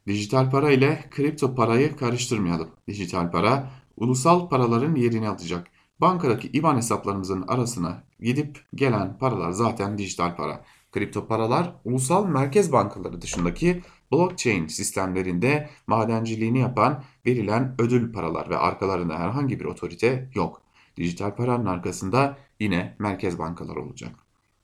[0.07, 2.69] Dijital para ile kripto parayı karıştırmayalım.
[2.87, 5.67] Dijital para ulusal paraların yerini alacak.
[6.01, 10.65] Bankadaki IBAN hesaplarımızın arasına gidip gelen paralar zaten dijital para.
[10.91, 19.19] Kripto paralar ulusal merkez bankaları dışındaki blockchain sistemlerinde madenciliğini yapan verilen ödül paralar ve arkalarında
[19.19, 20.64] herhangi bir otorite yok.
[20.97, 24.15] Dijital paranın arkasında yine merkez bankalar olacak.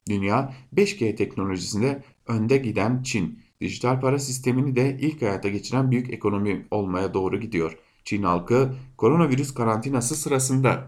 [0.09, 3.39] Dünya 5G teknolojisinde önde giden Çin.
[3.61, 7.77] Dijital para sistemini de ilk hayata geçiren büyük ekonomi olmaya doğru gidiyor.
[8.03, 10.87] Çin halkı koronavirüs karantinası sırasında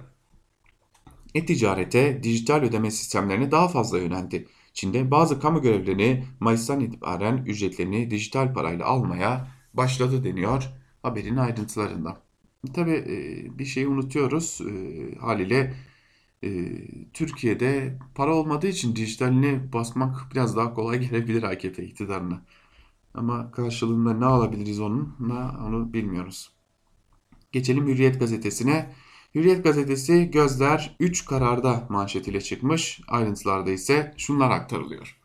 [1.35, 4.47] e-ticarete, dijital ödeme sistemlerine daha fazla yöneldi.
[4.73, 10.69] Çin'de bazı kamu görevlileri Mayıs'tan itibaren ücretlerini dijital parayla almaya başladı deniyor
[11.03, 12.22] haberin ayrıntılarında.
[12.73, 15.75] Tabi e, bir şeyi unutuyoruz e, haliyle
[16.43, 16.49] e,
[17.13, 22.41] Türkiye'de para olmadığı için dijitalini basmak biraz daha kolay gelebilir AKP iktidarına.
[23.13, 26.51] Ama karşılığında ne alabiliriz onunla onu bilmiyoruz.
[27.51, 28.93] Geçelim Hürriyet gazetesine.
[29.35, 33.01] Hürriyet gazetesi gözler 3 kararda manşetiyle çıkmış.
[33.07, 35.17] Ayrıntılarda ise şunlar aktarılıyor.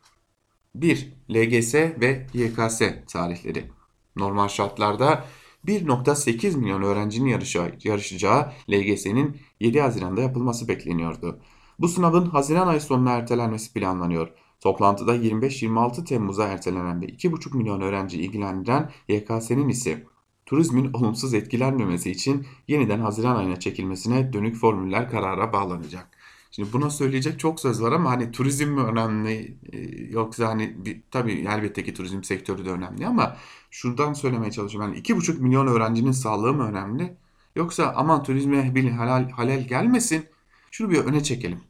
[0.74, 1.12] 1.
[1.30, 3.70] LGS ve YKS tarihleri.
[4.16, 5.24] Normal şartlarda
[5.68, 7.40] 1.8 milyon öğrencinin
[7.84, 11.40] yarışacağı LGS'nin 7 Haziran'da yapılması bekleniyordu.
[11.78, 14.28] Bu sınavın Haziran ayı sonuna ertelenmesi planlanıyor.
[14.60, 20.06] Toplantıda 25-26 Temmuz'a ertelenen ve 2,5 milyon öğrenci ilgilendiren YKS'nin ise
[20.46, 26.17] turizmin olumsuz etkilenmemesi için yeniden Haziran ayına çekilmesine dönük formüller karara bağlanacak.
[26.58, 29.78] Şimdi buna söyleyecek çok söz var ama hani turizm mi önemli e,
[30.12, 33.36] yoksa hani bir, tabii elbette ki turizm sektörü de önemli ama
[33.70, 34.90] şuradan söylemeye çalışıyorum.
[34.90, 37.16] Yani iki buçuk milyon öğrencinin sağlığı mı önemli
[37.56, 40.26] yoksa aman turizme bir halal, halel gelmesin
[40.70, 41.60] şunu bir öne çekelim.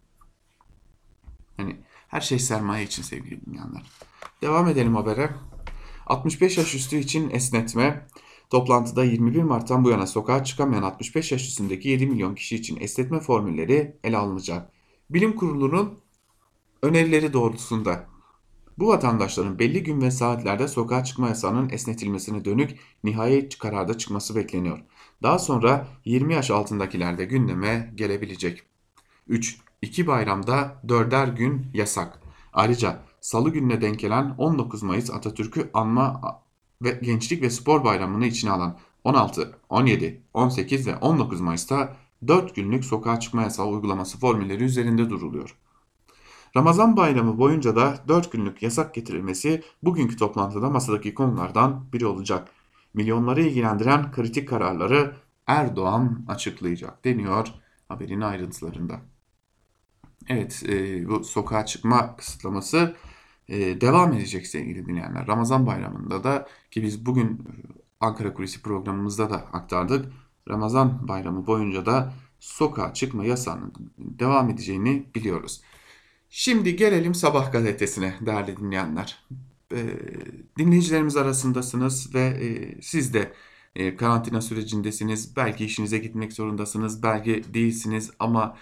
[1.56, 1.76] Hani
[2.08, 3.82] her şey sermaye için sevgili dinleyenler.
[4.42, 5.30] Devam edelim habere.
[6.06, 8.06] 65 yaş üstü için esnetme.
[8.50, 13.20] Toplantıda 21 Mart'tan bu yana sokağa çıkamayan 65 yaş üstündeki 7 milyon kişi için esnetme
[13.20, 14.77] formülleri ele alınacak.
[15.10, 15.98] Bilim Kurulu'nun
[16.82, 18.06] önerileri doğrultusunda
[18.78, 24.78] bu vatandaşların belli gün ve saatlerde sokağa çıkma yasağının esnetilmesine dönük nihai kararda çıkması bekleniyor.
[25.22, 28.62] Daha sonra 20 yaş altındakilerde gündeme gelebilecek.
[29.26, 29.60] 3.
[29.82, 32.22] İki bayramda dörder gün yasak.
[32.52, 36.20] Ayrıca salı gününe denk gelen 19 Mayıs Atatürk'ü anma
[36.82, 42.84] ve Gençlik ve Spor Bayramı'nı içine alan 16, 17, 18 ve 19 Mayıs'ta 4 günlük
[42.84, 45.56] sokağa çıkma yasağı uygulaması formülleri üzerinde duruluyor.
[46.56, 52.48] Ramazan bayramı boyunca da 4 günlük yasak getirilmesi bugünkü toplantıda masadaki konulardan biri olacak.
[52.94, 55.14] Milyonları ilgilendiren kritik kararları
[55.46, 57.48] Erdoğan açıklayacak deniyor
[57.88, 59.00] haberin ayrıntılarında.
[60.28, 62.96] Evet e, bu sokağa çıkma kısıtlaması
[63.48, 65.26] e, devam edecek sevgili dinleyenler.
[65.26, 67.42] Ramazan bayramında da ki biz bugün
[68.00, 70.12] Ankara Kulisi programımızda da aktardık.
[70.48, 75.60] Ramazan bayramı boyunca da sokağa çıkma yasağının devam edeceğini biliyoruz.
[76.30, 79.24] Şimdi gelelim Sabah gazetesine değerli dinleyenler.
[79.72, 79.78] E,
[80.58, 83.32] dinleyicilerimiz arasındasınız ve e, siz de
[83.76, 85.36] e, karantina sürecindesiniz.
[85.36, 88.56] Belki işinize gitmek zorundasınız, belki değilsiniz ama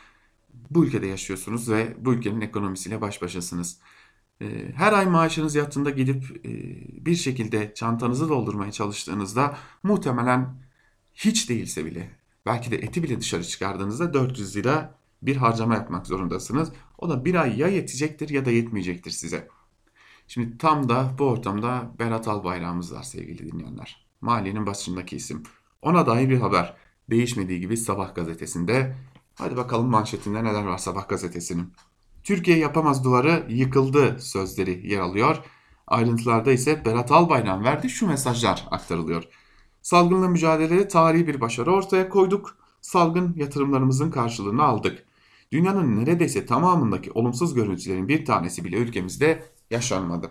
[0.70, 3.80] bu ülkede yaşıyorsunuz ve bu ülkenin ekonomisiyle baş başasınız.
[4.40, 6.50] Ee, her ay maaşınız yattığında gidip e,
[7.06, 10.65] bir şekilde çantanızı doldurmaya çalıştığınızda muhtemelen
[11.16, 12.10] hiç değilse bile
[12.46, 16.72] belki de eti bile dışarı çıkardığınızda 400 lira bir harcama yapmak zorundasınız.
[16.98, 19.48] O da bir ay ya yetecektir ya da yetmeyecektir size.
[20.28, 24.06] Şimdi tam da bu ortamda Berat Albayrak'ımız var sevgili dinleyenler.
[24.20, 25.42] Maliyenin başındaki isim.
[25.82, 26.76] Ona dair bir haber.
[27.10, 28.96] Değişmediği gibi Sabah gazetesinde.
[29.34, 31.72] Hadi bakalım manşetinde neler var Sabah gazetesinin.
[32.24, 35.36] Türkiye yapamaz duvarı yıkıldı sözleri yer alıyor.
[35.86, 39.24] Ayrıntılarda ise Berat Albayrak'ın verdiği şu mesajlar aktarılıyor.
[39.86, 42.56] Salgınla mücadelede tarihi bir başarı ortaya koyduk.
[42.80, 45.06] Salgın yatırımlarımızın karşılığını aldık.
[45.52, 50.30] Dünyanın neredeyse tamamındaki olumsuz görüntülerin bir tanesi bile ülkemizde yaşanmadı.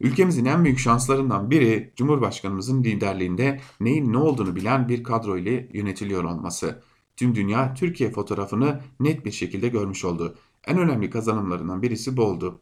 [0.00, 6.24] Ülkemizin en büyük şanslarından biri Cumhurbaşkanımızın liderliğinde neyin ne olduğunu bilen bir kadro ile yönetiliyor
[6.24, 6.82] olması.
[7.16, 10.34] Tüm dünya Türkiye fotoğrafını net bir şekilde görmüş oldu.
[10.66, 12.60] En önemli kazanımlarından birisi bu oldu.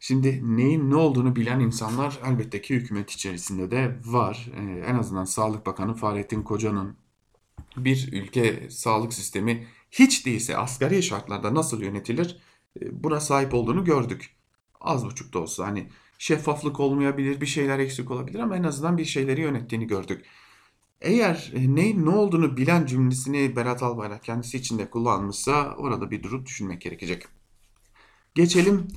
[0.00, 4.50] Şimdi neyin ne olduğunu bilen insanlar elbette ki hükümet içerisinde de var.
[4.56, 6.96] Ee, en azından Sağlık Bakanı Fahrettin Koca'nın
[7.76, 12.38] bir ülke sağlık sistemi hiç değilse asgari şartlarda nasıl yönetilir
[12.80, 14.30] e, buna sahip olduğunu gördük.
[14.80, 19.04] Az buçuk da olsa hani şeffaflık olmayabilir, bir şeyler eksik olabilir ama en azından bir
[19.04, 20.24] şeyleri yönettiğini gördük.
[21.00, 26.46] Eğer e, neyin ne olduğunu bilen cümlesini Berat Albayrak kendisi içinde kullanmışsa orada bir durup
[26.46, 27.24] düşünmek gerekecek.
[28.34, 28.88] Geçelim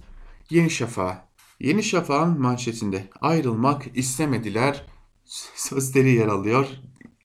[0.51, 1.27] Yeni Şafak'a.
[1.59, 4.85] Yeni Şafak'ın manşetinde ayrılmak istemediler
[5.55, 6.67] sözleri yer alıyor.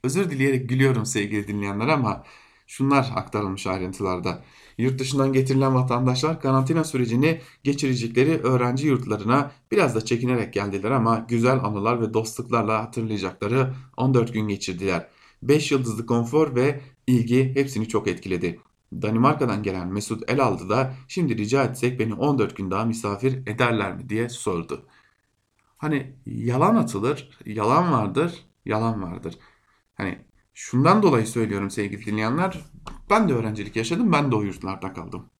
[0.03, 2.25] Özür dileyerek gülüyorum sevgili dinleyenler ama
[2.67, 4.45] şunlar aktarılmış ayrıntılarda.
[4.79, 11.65] Yurt dışından getirilen vatandaşlar karantina sürecini geçirecekleri öğrenci yurtlarına biraz da çekinerek geldiler ama güzel
[11.65, 15.09] anılar ve dostluklarla hatırlayacakları 14 gün geçirdiler.
[15.43, 18.61] 5 yıldızlı konfor ve ilgi hepsini çok etkiledi.
[18.93, 24.09] Danimarka'dan gelen Mesut Elaldı da şimdi rica etsek beni 14 gün daha misafir ederler mi
[24.09, 24.87] diye sordu.
[25.77, 29.39] Hani yalan atılır, yalan vardır, yalan vardır.
[29.95, 30.19] Hani
[30.55, 32.65] şundan dolayı söylüyorum sevgili dinleyenler.
[33.11, 35.31] Ben de öğrencilik yaşadım, ben de o yurtlarda kaldım.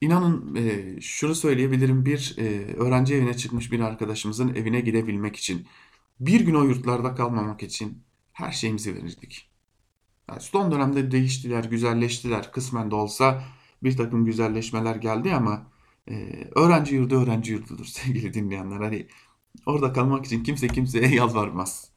[0.00, 5.66] İnanın e, şunu söyleyebilirim bir e, öğrenci evine çıkmış bir arkadaşımızın evine gidebilmek için
[6.20, 8.02] bir gün o yurtlarda kalmamak için
[8.32, 9.47] her şeyimizi verirdik.
[10.28, 12.52] Yani son dönemde değiştiler, güzelleştiler.
[12.52, 13.42] Kısmen de olsa
[13.82, 15.66] bir takım güzelleşmeler geldi ama
[16.10, 18.76] e, öğrenci yurdu öğrenci yurdudur sevgili dinleyenler.
[18.80, 19.06] Hani
[19.66, 21.90] orada kalmak için kimse kimseye yalvarmaz.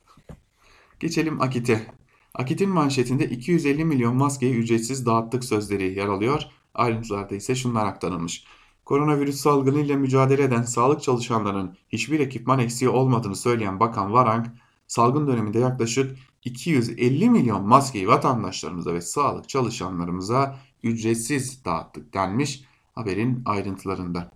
[0.99, 1.87] Geçelim Akit'e.
[2.33, 6.43] Akit'in manşetinde 250 milyon maskeyi ücretsiz dağıttık sözleri yer alıyor.
[6.73, 8.43] Ayrıntılarda ise şunlar aktarılmış.
[8.85, 14.47] Koronavirüs salgını ile mücadele eden sağlık çalışanlarının hiçbir ekipman eksiği olmadığını söyleyen Bakan Varank,
[14.87, 22.63] salgın döneminde yaklaşık 250 milyon maskeyi vatandaşlarımıza ve sağlık çalışanlarımıza ücretsiz dağıttık denmiş
[22.95, 24.31] haberin ayrıntılarında.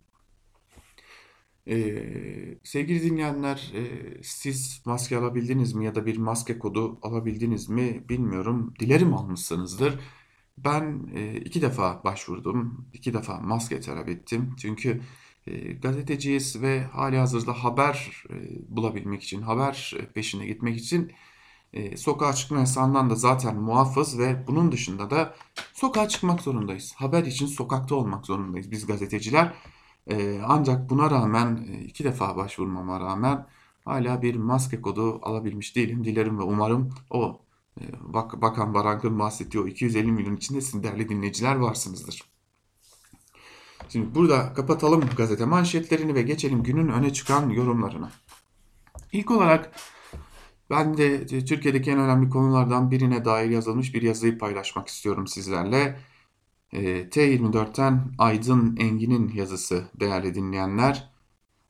[1.68, 3.84] Ee, sevgili dinleyenler, e,
[4.24, 8.74] siz maske alabildiniz mi ya da bir maske kodu alabildiniz mi bilmiyorum.
[8.80, 10.00] Dilerim almışsınızdır.
[10.58, 14.56] Ben e, iki defa başvurdum, iki defa maske talep ettim.
[14.58, 15.02] Çünkü
[15.48, 18.36] e, gazeteciyiz ve hali hazırda haber e,
[18.76, 21.12] bulabilmek için, haber peşine gitmek için
[21.76, 25.36] e, sokağa çıkma yasağından da zaten muafız ve bunun dışında da
[25.74, 26.94] sokağa çıkmak zorundayız.
[26.96, 29.54] Haber için sokakta olmak zorundayız biz gazeteciler.
[30.08, 33.48] E, ancak buna rağmen e, iki defa başvurmama rağmen
[33.86, 36.06] hala bir maske kodu alabilmiş değilim.
[36.06, 37.42] Dilerim ve umarım o
[37.82, 42.24] e, Bak, Bakan Barank'ın bahsettiği o 250 milyon içinde sizin değerli dinleyiciler varsınızdır.
[43.90, 48.12] Şimdi burada kapatalım gazete manşetlerini ve geçelim günün öne çıkan yorumlarına.
[49.12, 49.72] İlk olarak
[50.70, 56.00] ben de Türkiye'deki en önemli konulardan birine dair yazılmış bir yazıyı paylaşmak istiyorum sizlerle.
[56.72, 61.10] E, T24'ten Aydın Engin'in yazısı değerli dinleyenler.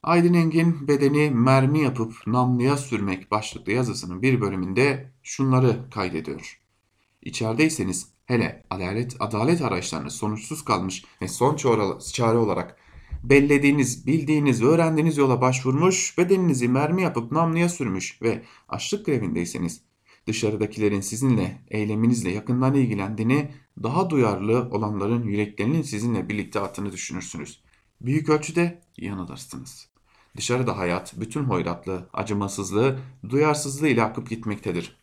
[0.02, 6.60] Aydın Engin bedeni mermi yapıp namluya sürmek başlıklı yazısının bir bölümünde şunları kaydediyor.
[7.22, 11.56] İçerideyseniz hele adalet, adalet araçlarını sonuçsuz kalmış ve son
[12.12, 12.76] çare olarak
[13.30, 19.86] bellediğiniz, bildiğiniz, öğrendiğiniz yola başvurmuş, bedeninizi mermi yapıp namluya sürmüş ve açlık grevindeyseniz
[20.26, 23.50] dışarıdakilerin sizinle, eyleminizle yakından ilgilendiğini,
[23.82, 27.62] daha duyarlı olanların yüreklerinin sizinle birlikte attığını düşünürsünüz.
[28.00, 29.88] Büyük ölçüde yanılırsınız.
[30.36, 34.96] Dışarıda hayat bütün hoyratlığı, acımasızlığı, duyarsızlığı ile akıp gitmektedir.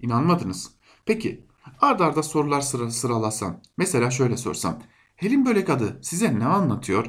[0.00, 0.70] İnanmadınız.
[1.06, 1.46] Peki,
[1.80, 4.82] ard arda sorular sıra sıralasam, mesela şöyle sorsam,
[5.16, 7.06] Helin Bölek adı size ne anlatıyor?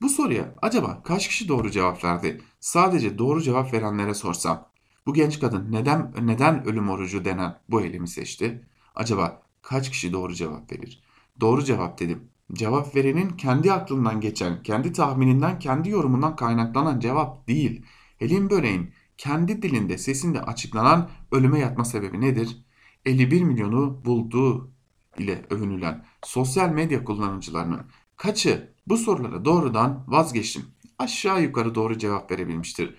[0.00, 2.40] Bu soruya acaba kaç kişi doğru cevap verdi?
[2.60, 4.68] Sadece doğru cevap verenlere sorsam.
[5.06, 8.68] Bu genç kadın neden neden ölüm orucu denen bu eylemi seçti?
[8.94, 11.02] Acaba kaç kişi doğru cevap verir?
[11.40, 12.28] Doğru cevap dedim.
[12.52, 17.82] Cevap verenin kendi aklından geçen, kendi tahmininden, kendi yorumundan kaynaklanan cevap değil.
[18.18, 22.64] Helin Böreğin kendi dilinde, sesinde açıklanan ölüme yatma sebebi nedir?
[23.04, 24.70] 51 milyonu bulduğu
[25.18, 27.80] ile övünülen sosyal medya kullanıcılarının
[28.16, 30.64] kaçı bu sorulara doğrudan vazgeçtim.
[30.98, 32.94] Aşağı yukarı doğru cevap verebilmiştir.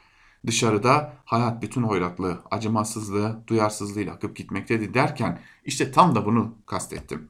[0.48, 7.30] Dışarıda hayat bütün hoyratlığı, acımasızlığı, duyarsızlığıyla akıp gitmektedir derken işte tam da bunu kastettim.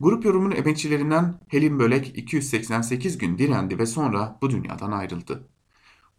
[0.00, 5.48] Grup yorumun emekçilerinden Helin Bölek 288 gün direndi ve sonra bu dünyadan ayrıldı.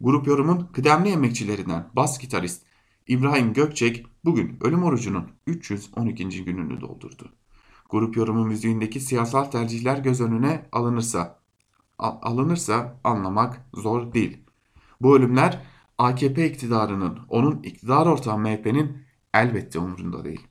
[0.00, 2.62] Grup yorumun kıdemli emekçilerinden bas gitarist
[3.06, 6.44] İbrahim Gökçek bugün ölüm orucunun 312.
[6.44, 7.32] gününü doldurdu.
[7.90, 11.38] Grup yorumu müziğindeki siyasal tercihler göz önüne alınırsa
[11.98, 14.44] alınırsa anlamak zor değil.
[15.00, 15.62] Bu ölümler
[15.98, 19.02] AKP iktidarının, onun iktidar ortağı MHP'nin
[19.34, 20.46] elbette umurunda değil.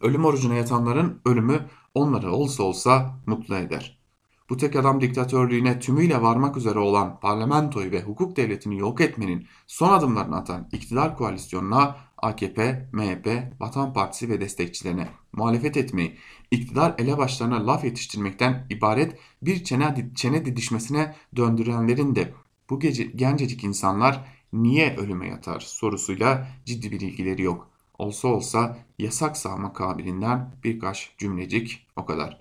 [0.00, 4.02] Ölüm orucuna yatanların ölümü onları olsa olsa mutlu eder.
[4.50, 9.92] Bu tek adam diktatörlüğüne tümüyle varmak üzere olan parlamentoyu ve hukuk devletini yok etmenin son
[9.92, 13.26] adımlarını atan iktidar koalisyonuna AKP, MHP,
[13.60, 16.16] Vatan Partisi ve destekçilerine muhalefet etmeyi,
[16.50, 22.32] iktidar elebaşlarına laf yetiştirmekten ibaret bir çene, çene didişmesine döndürenlerin de
[22.70, 27.70] bu gece gencecik insanlar niye ölüme yatar sorusuyla ciddi bir ilgileri yok.
[27.98, 32.40] Olsa olsa yasak sağma kabilinden birkaç cümlecik o kadar.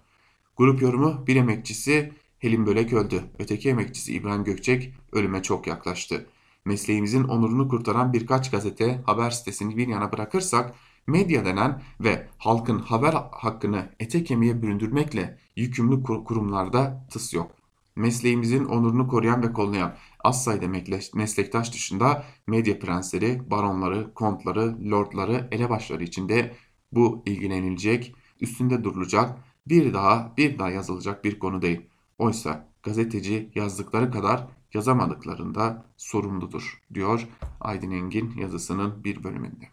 [0.58, 3.24] Grup yorumu bir emekçisi Helin Bölek öldü.
[3.40, 6.26] Öteki emekçisi İbrahim Gökçek ölüme çok yaklaştı.
[6.66, 10.74] Mesleğimizin onurunu kurtaran birkaç gazete, haber sitesini bir yana bırakırsak
[11.08, 17.52] medya denen ve halkın haber hakkını ete kemiğe büründürmekle yükümlü kurumlarda tıs yok.
[17.96, 20.68] Mesleğimizin onurunu koruyan ve kollayan az sayıda
[21.14, 26.56] meslektaş dışında medya prensleri, baronları, kontları, lordları, elebaşları içinde
[26.92, 29.38] bu ilgilenilecek üstünde durulacak,
[29.68, 31.82] bir daha bir daha yazılacak bir konu değil.
[32.18, 37.28] Oysa gazeteci yazdıkları kadar yazamadıklarında sorumludur diyor
[37.62, 39.66] Aydın Engin yazısının bir bölümünde.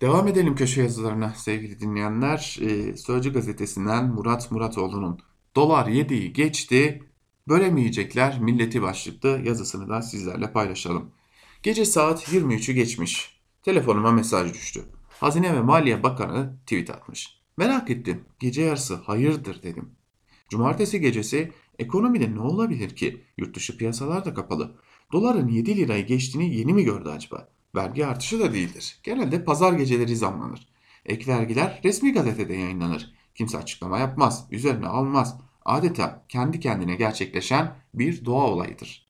[0.00, 2.58] Devam edelim köşe yazılarına sevgili dinleyenler.
[2.60, 5.20] Ee, Sözcü gazetesinden Murat Muratoğlu'nun
[5.56, 7.02] Dolar 7'yi geçti,
[7.48, 11.10] bölemeyecekler milleti başlıklı yazısını da sizlerle paylaşalım.
[11.62, 13.40] Gece saat 23'ü geçmiş.
[13.62, 14.84] Telefonuma mesaj düştü.
[15.08, 17.40] Hazine ve Maliye Bakanı tweet atmış.
[17.56, 18.24] Merak ettim.
[18.38, 19.90] Gece yarısı hayırdır dedim.
[20.48, 23.24] Cumartesi gecesi ekonomide ne olabilir ki?
[23.38, 24.76] Yurt dışı piyasalar da kapalı.
[25.12, 27.48] Doların 7 lirayı geçtiğini yeni mi gördü acaba?
[27.74, 28.98] Vergi artışı da değildir.
[29.02, 30.68] Genelde pazar geceleri zamlanır.
[31.06, 33.14] Ek vergiler resmi gazetede yayınlanır.
[33.34, 35.40] Kimse açıklama yapmaz, üzerine almaz.
[35.64, 39.06] Adeta kendi kendine gerçekleşen bir doğa olayıdır.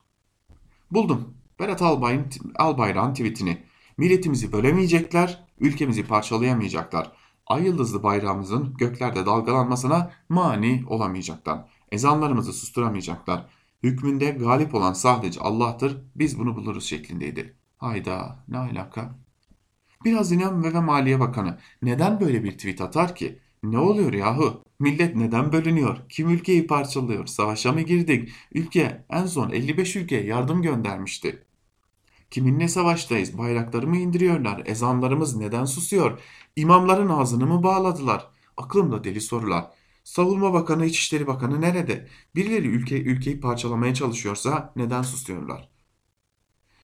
[0.91, 1.33] Buldum.
[1.59, 3.57] Berat Albayrak'ın Albayrak'ın tweetini.
[3.97, 7.11] Milletimizi bölemeyecekler, ülkemizi parçalayamayacaklar.
[7.47, 11.65] Ay yıldızlı bayrağımızın göklerde dalgalanmasına mani olamayacaklar.
[11.91, 13.45] Ezanlarımızı susturamayacaklar.
[13.83, 17.55] Hükmünde galip olan sadece Allah'tır, biz bunu buluruz şeklindeydi.
[17.77, 19.15] Hayda ne alaka?
[20.05, 23.39] Bir Hazine ve Maliye Bakanı neden böyle bir tweet atar ki?
[23.63, 24.63] Ne oluyor yahu?
[24.79, 25.97] Millet neden bölünüyor?
[26.09, 27.25] Kim ülkeyi parçalıyor?
[27.25, 28.29] Savaşa mı girdik?
[28.53, 31.43] Ülke en son 55 ülkeye yardım göndermişti.
[32.31, 33.37] Kiminle savaştayız?
[33.37, 34.61] Bayrakları mı indiriyorlar?
[34.65, 36.19] Ezanlarımız neden susuyor?
[36.55, 38.27] İmamların ağzını mı bağladılar?
[38.57, 39.65] Aklımda deli sorular.
[40.11, 42.07] Savunma Bakanı, İçişleri Bakanı nerede?
[42.35, 45.69] Birileri ülke, ülkeyi parçalamaya çalışıyorsa neden susuyorlar?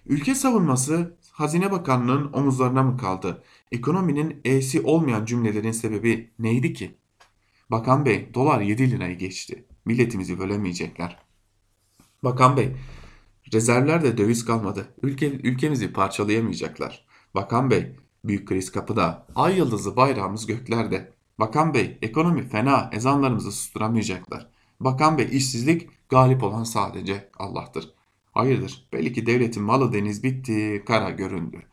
[0.05, 3.43] Ülke savunması Hazine Bakanlığı'nın omuzlarına mı kaldı?
[3.71, 6.97] Ekonominin E'si olmayan cümlelerin sebebi neydi ki?
[7.71, 9.65] Bakan Bey, dolar 7 lirayı geçti.
[9.85, 11.19] Milletimizi bölemeyecekler.
[12.23, 12.75] Bakan Bey,
[13.53, 14.93] rezervlerde döviz kalmadı.
[15.01, 17.05] Ülke, ülkemizi parçalayamayacaklar.
[17.35, 19.27] Bakan Bey, büyük kriz kapıda.
[19.35, 21.16] Ay yıldızı bayrağımız göklerde.
[21.39, 24.47] Bakan Bey, ekonomi fena, ezanlarımızı susturamayacaklar.
[24.79, 27.93] Bakan Bey, işsizlik galip olan sadece Allah'tır.
[28.31, 31.63] Hayırdır, belli ki devletin malı deniz bitti, kara göründü.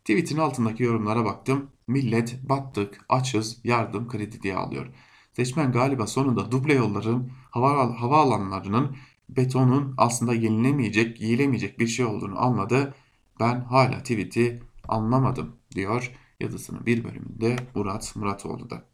[0.00, 1.70] Tweet'in altındaki yorumlara baktım.
[1.86, 4.86] Millet battık, açız, yardım kredi diye alıyor.
[5.32, 8.96] Seçmen galiba sonunda duble yolların, hava, havaalanlarının,
[9.28, 12.94] betonun aslında yenilemeyecek, yiyilemeyecek bir şey olduğunu anladı.
[13.40, 18.91] Ben hala tweet'i anlamadım diyor yazısının bir bölümünde Murat Muratoğlu da.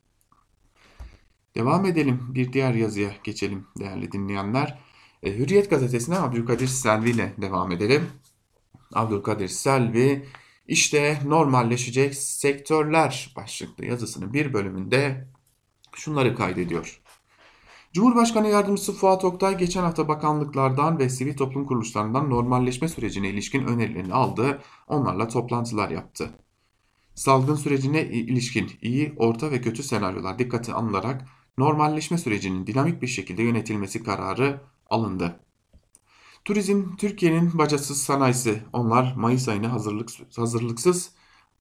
[1.54, 4.78] Devam edelim bir diğer yazıya geçelim değerli dinleyenler.
[5.22, 8.06] E, Hürriyet gazetesine Abdülkadir Selvi ile devam edelim.
[8.94, 10.28] Abdülkadir Selvi
[10.66, 15.28] işte normalleşecek sektörler başlıklı yazısının bir bölümünde
[15.96, 17.00] şunları kaydediyor.
[17.92, 24.14] Cumhurbaşkanı Yardımcısı Fuat Oktay geçen hafta bakanlıklardan ve sivil toplum kuruluşlarından normalleşme sürecine ilişkin önerilerini
[24.14, 26.30] aldı, onlarla toplantılar yaptı.
[27.14, 31.24] Salgın sürecine ilişkin iyi, orta ve kötü senaryolar dikkate alınarak
[31.58, 35.40] normalleşme sürecinin dinamik bir şekilde yönetilmesi kararı alındı.
[36.44, 38.62] Turizm Türkiye'nin bacasız sanayisi.
[38.72, 41.10] Onlar Mayıs ayını hazırlık, hazırlıksız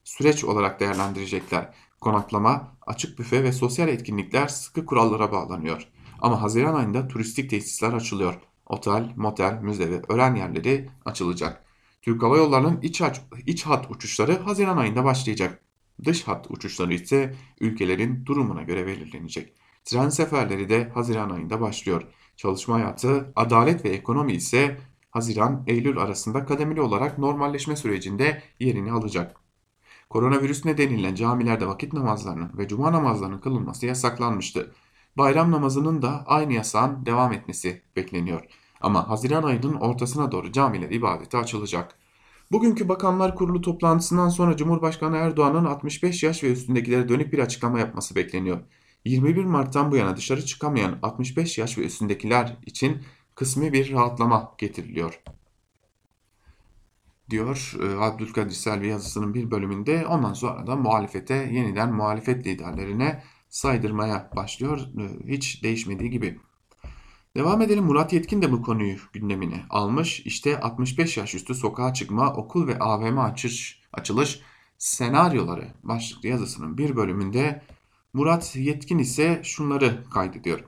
[0.04, 1.74] süreç olarak değerlendirecekler.
[2.00, 5.88] Konaklama, açık büfe ve sosyal etkinlikler sıkı kurallara bağlanıyor.
[6.20, 8.34] Ama Haziran ayında turistik tesisler açılıyor.
[8.66, 11.64] Otel, motel, müze ve öğren yerleri açılacak.
[12.02, 13.02] Türk Hava Yolları'nın iç,
[13.46, 15.62] iç hat uçuşları Haziran ayında başlayacak.
[16.04, 19.52] Dış hat uçuşları ise ülkelerin durumuna göre belirlenecek.
[19.84, 22.02] Tren seferleri de Haziran ayında başlıyor.
[22.36, 24.78] Çalışma hayatı, adalet ve ekonomi ise
[25.10, 29.36] Haziran-Eylül arasında kademeli olarak normalleşme sürecinde yerini alacak.
[30.10, 34.74] Koronavirüs nedeniyle camilerde vakit namazlarının ve cuma namazlarının kılınması yasaklanmıştı.
[35.16, 38.44] Bayram namazının da aynı yasağın devam etmesi bekleniyor.
[38.80, 41.94] Ama Haziran ayının ortasına doğru camiler ibadete açılacak.
[42.52, 48.14] Bugünkü Bakanlar Kurulu toplantısından sonra Cumhurbaşkanı Erdoğan'ın 65 yaş ve üstündekilere dönük bir açıklama yapması
[48.14, 48.60] bekleniyor.
[49.04, 53.02] 21 Mart'tan bu yana dışarı çıkamayan 65 yaş ve üstündekiler için
[53.34, 55.20] kısmi bir rahatlama getiriliyor.
[57.30, 64.30] Diyor e, Abdülkadir Selvi yazısının bir bölümünde ondan sonra da muhalefete yeniden muhalefet liderlerine saydırmaya
[64.36, 64.80] başlıyor.
[64.80, 66.38] E, hiç değişmediği gibi.
[67.36, 70.20] Devam edelim Murat Yetkin de bu konuyu gündemine almış.
[70.20, 74.40] İşte 65 yaş üstü sokağa çıkma, okul ve AVM açış, açılış
[74.78, 77.62] senaryoları başlıklı yazısının bir bölümünde
[78.18, 80.60] Murat Yetkin ise şunları kaydediyor.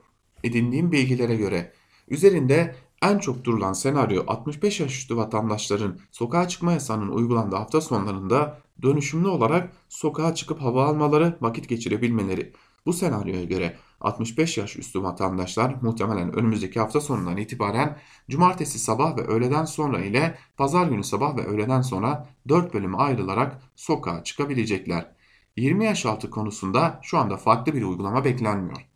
[0.44, 1.72] Edindiğim bilgilere göre
[2.08, 8.60] üzerinde en çok durulan senaryo 65 yaş üstü vatandaşların sokağa çıkma yasağının uygulandığı hafta sonlarında
[8.82, 12.52] dönüşümlü olarak sokağa çıkıp hava almaları, vakit geçirebilmeleri.
[12.86, 17.98] Bu senaryoya göre 65 yaş üstü vatandaşlar muhtemelen önümüzdeki hafta sonundan itibaren
[18.28, 23.62] cumartesi sabah ve öğleden sonra ile pazar günü sabah ve öğleden sonra 4 bölüme ayrılarak
[23.76, 25.19] sokağa çıkabilecekler.
[25.56, 28.86] 20 yaş altı konusunda şu anda farklı bir uygulama beklenmiyor.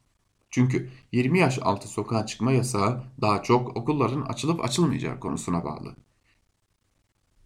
[0.51, 5.97] Çünkü 20 yaş altı sokağa çıkma yasağı daha çok okulların açılıp açılmayacağı konusuna bağlı.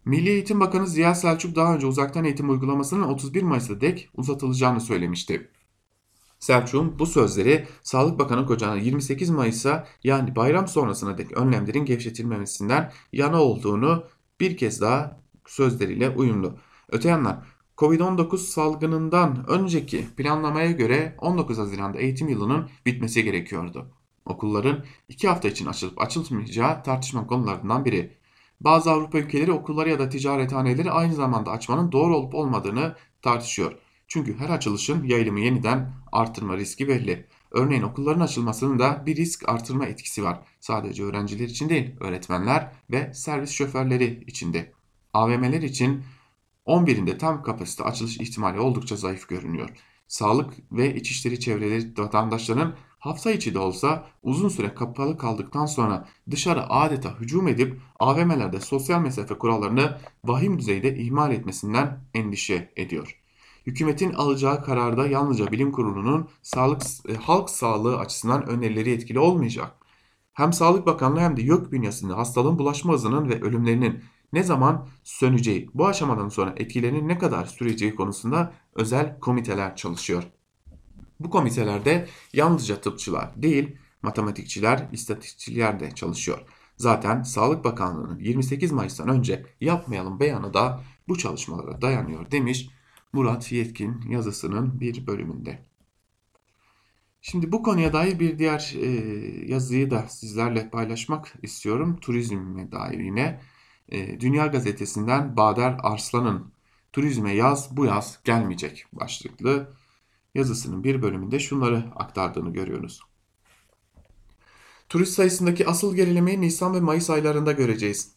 [0.05, 5.51] Milli Eğitim Bakanı Ziya Selçuk daha önce uzaktan eğitim uygulamasının 31 Mayıs'ta dek uzatılacağını söylemişti.
[6.39, 13.41] Selçuk'un bu sözleri Sağlık Bakanı Kocan'a 28 Mayıs'a yani bayram sonrasına dek önlemlerin gevşetilmemesinden yana
[13.41, 14.03] olduğunu
[14.39, 16.57] bir kez daha sözleriyle uyumlu.
[16.89, 17.43] Öte yandan
[17.79, 23.91] Covid-19 salgınından önceki planlamaya göre 19 Haziran'da eğitim yılının bitmesi gerekiyordu.
[24.25, 28.17] Okulların 2 hafta için açılıp açılmayacağı tartışma konularından biri.
[28.61, 33.75] Bazı Avrupa ülkeleri okulları ya da ticarethaneleri aynı zamanda açmanın doğru olup olmadığını tartışıyor.
[34.07, 37.27] Çünkü her açılışın yayılımı yeniden artırma riski belli.
[37.51, 40.39] Örneğin okulların açılmasının da bir risk artırma etkisi var.
[40.59, 44.71] Sadece öğrenciler için değil, öğretmenler ve servis şoförleri için de.
[45.13, 46.03] AVM'ler için
[46.69, 49.69] 11'inde tam kapasite açılış ihtimali oldukça zayıf görünüyor.
[50.07, 56.69] Sağlık ve İçişleri çevreleri vatandaşların hafta içi de olsa uzun süre kapalı kaldıktan sonra dışarı
[56.69, 63.19] adeta hücum edip AVM'lerde sosyal mesafe kurallarını vahim düzeyde ihmal etmesinden endişe ediyor.
[63.67, 69.75] Hükümetin alacağı kararda yalnızca bilim kurulunun sağlık, e, halk sağlığı açısından önerileri etkili olmayacak.
[70.33, 74.03] Hem Sağlık Bakanlığı hem de YÖK bünyesinde hastalığın bulaşma hızının ve ölümlerinin
[74.33, 80.23] ne zaman söneceği, bu aşamadan sonra etkilerinin ne kadar süreceği konusunda özel komiteler çalışıyor.
[81.19, 86.39] Bu komitelerde yalnızca tıpçılar değil, matematikçiler, istatistikçiler de çalışıyor.
[86.77, 92.69] Zaten Sağlık Bakanlığı'nın 28 Mayıs'tan önce yapmayalım beyanı da bu çalışmalara dayanıyor demiş
[93.13, 95.59] Murat Yetkin yazısının bir bölümünde.
[97.21, 98.87] Şimdi bu konuya dair bir diğer e,
[99.47, 101.97] yazıyı da sizlerle paylaşmak istiyorum.
[102.01, 103.41] Turizme dair yine.
[103.91, 106.51] E, Dünya Gazetesi'nden Bader Arslan'ın
[106.93, 109.73] Turizme yaz bu yaz gelmeyecek başlıklı
[110.35, 113.01] yazısının bir bölümünde şunları aktardığını görüyoruz.
[114.89, 118.11] Turist sayısındaki asıl gerilemeyi Nisan ve Mayıs aylarında göreceğiz.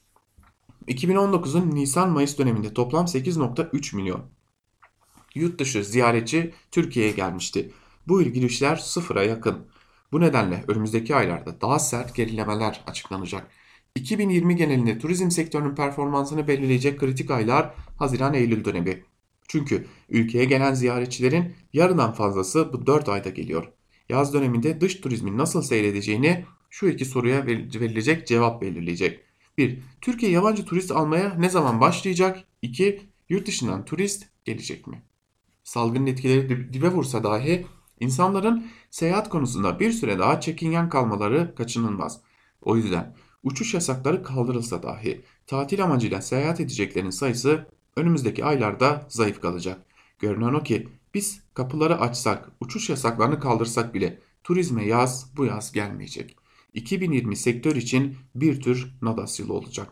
[0.89, 4.25] 2019'un Nisan-Mayıs döneminde toplam 8.3 milyon
[5.35, 7.73] yurt dışı ziyaretçi Türkiye'ye gelmişti.
[8.09, 9.67] Bu ilgilişler sıfıra yakın.
[10.13, 13.51] Bu nedenle önümüzdeki aylarda daha sert gerilemeler açıklanacak.
[13.97, 19.03] 2020 genelinde turizm sektörünün performansını belirleyecek kritik aylar Haziran-Eylül dönemi.
[19.49, 23.73] Çünkü ülkeye gelen ziyaretçilerin yarıdan fazlası bu 4 ayda geliyor.
[24.09, 29.21] Yaz döneminde dış turizmin nasıl seyredeceğini şu iki soruya verilecek cevap belirleyecek.
[29.59, 29.79] 1.
[30.01, 32.45] Türkiye yabancı turist almaya ne zaman başlayacak?
[32.63, 33.01] 2.
[33.29, 35.03] Yurt dışından turist gelecek mi?
[35.65, 37.67] Salgının etkileri dibe vursa dahi
[38.01, 42.21] insanların seyahat konusunda bir süre daha çekingen kalmaları kaçınılmaz.
[42.63, 47.67] O yüzden uçuş yasakları kaldırılsa dahi tatil amacıyla seyahat edeceklerin sayısı
[47.97, 49.87] önümüzdeki aylarda zayıf kalacak.
[50.19, 56.37] Görünen o ki biz kapıları açsak, uçuş yasaklarını kaldırsak bile turizme yaz bu yaz gelmeyecek.
[56.75, 59.89] 2020 sektör için bir tür nadas yılı olacak.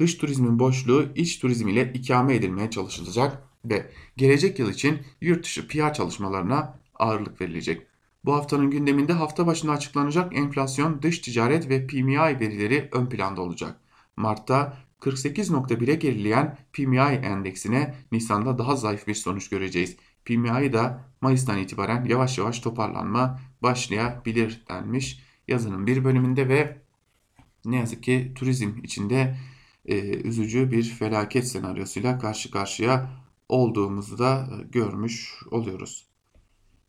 [0.00, 5.68] Dış turizmin boşluğu iç turizm ile ikame edilmeye çalışılacak ve gelecek yıl için yurt dışı
[5.68, 7.86] PR çalışmalarına ağırlık verilecek.
[8.24, 13.80] Bu haftanın gündeminde hafta başında açıklanacak enflasyon, dış ticaret ve PMI verileri ön planda olacak.
[14.16, 19.96] Mart'ta 48.1'e gerileyen PMI endeksine Nisan'da daha zayıf bir sonuç göreceğiz.
[20.24, 26.82] PMI da Mayıs'tan itibaren yavaş yavaş toparlanma başlayabilir denmiş yazının bir bölümünde ve
[27.64, 29.36] ne yazık ki turizm içinde
[29.86, 33.10] e, üzücü bir felaket senaryosuyla karşı karşıya
[33.48, 36.03] olduğumuzu da e, görmüş oluyoruz.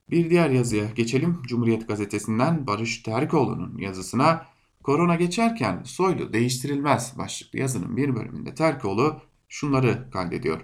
[0.09, 1.41] Bir diğer yazıya geçelim.
[1.47, 4.45] Cumhuriyet Gazetesi'nden Barış Terkoğlu'nun yazısına
[4.83, 10.61] Korona geçerken soylu değiştirilmez başlıklı yazının bir bölümünde Terkoğlu şunları kaydediyor.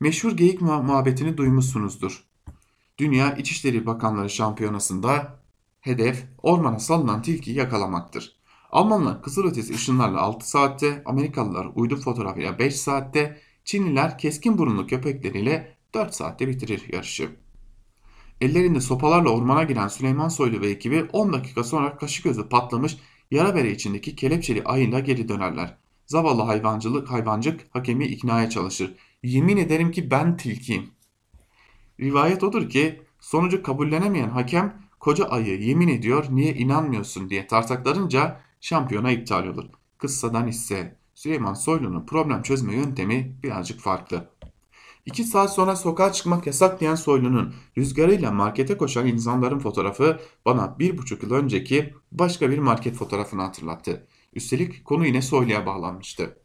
[0.00, 2.24] Meşhur geyik muhabbetini duymuşsunuzdur.
[2.98, 5.40] Dünya İçişleri Bakanları Şampiyonası'nda
[5.80, 8.36] hedef ormana salınan tilkiyi yakalamaktır.
[8.70, 16.14] Almanlar kızılötesi ışınlarla 6 saatte, Amerikalılar uydu fotoğrafıyla 5 saatte, Çinliler keskin burunlu köpekleriyle 4
[16.14, 17.30] saatte bitirir yarışı.
[18.40, 22.96] Ellerinde sopalarla ormana giren Süleyman Soylu ve ekibi 10 dakika sonra kaşı gözü patlamış
[23.30, 25.76] yara bere içindeki kelepçeli ayıyla geri dönerler.
[26.06, 28.94] Zavallı hayvancılık hayvancık hakemi iknaya çalışır.
[29.22, 30.90] Yemin ederim ki ben tilkiyim.
[32.00, 39.10] Rivayet odur ki sonucu kabullenemeyen hakem koca ayı yemin ediyor niye inanmıyorsun diye tartaklarınca şampiyona
[39.10, 39.64] iptal olur.
[39.98, 44.30] Kıssadan ise Süleyman Soylu'nun problem çözme yöntemi birazcık farklı.
[45.10, 50.98] İki saat sonra sokağa çıkmak yasak diyen Soylu'nun rüzgarıyla markete koşan insanların fotoğrafı bana bir
[50.98, 54.06] buçuk yıl önceki başka bir market fotoğrafını hatırlattı.
[54.34, 56.38] Üstelik konu yine Soylu'ya bağlanmıştı.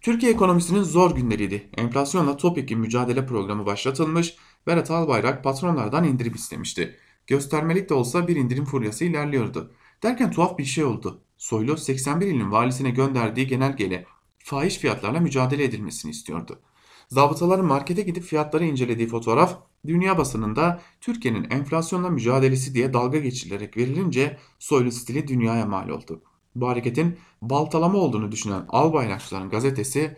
[0.00, 1.70] Türkiye ekonomisinin zor günleriydi.
[1.76, 4.36] Enflasyonla topyekun mücadele programı başlatılmış,
[4.66, 6.96] Berat Albayrak patronlardan indirim istemişti.
[7.26, 9.72] Göstermelik de olsa bir indirim furyası ilerliyordu.
[10.02, 11.20] Derken tuhaf bir şey oldu.
[11.36, 14.06] Soylu 81 ilin valisine gönderdiği genelgeyle
[14.38, 16.60] fahiş fiyatlarla mücadele edilmesini istiyordu.
[17.08, 24.38] Zabıtaların markete gidip fiyatları incelediği fotoğraf dünya basınında Türkiye'nin enflasyonla mücadelesi diye dalga geçilerek verilince
[24.58, 26.22] Soylu stili dünyaya mal oldu.
[26.54, 30.16] Bu hareketin baltalama olduğunu düşünen Albayrakçıların gazetesi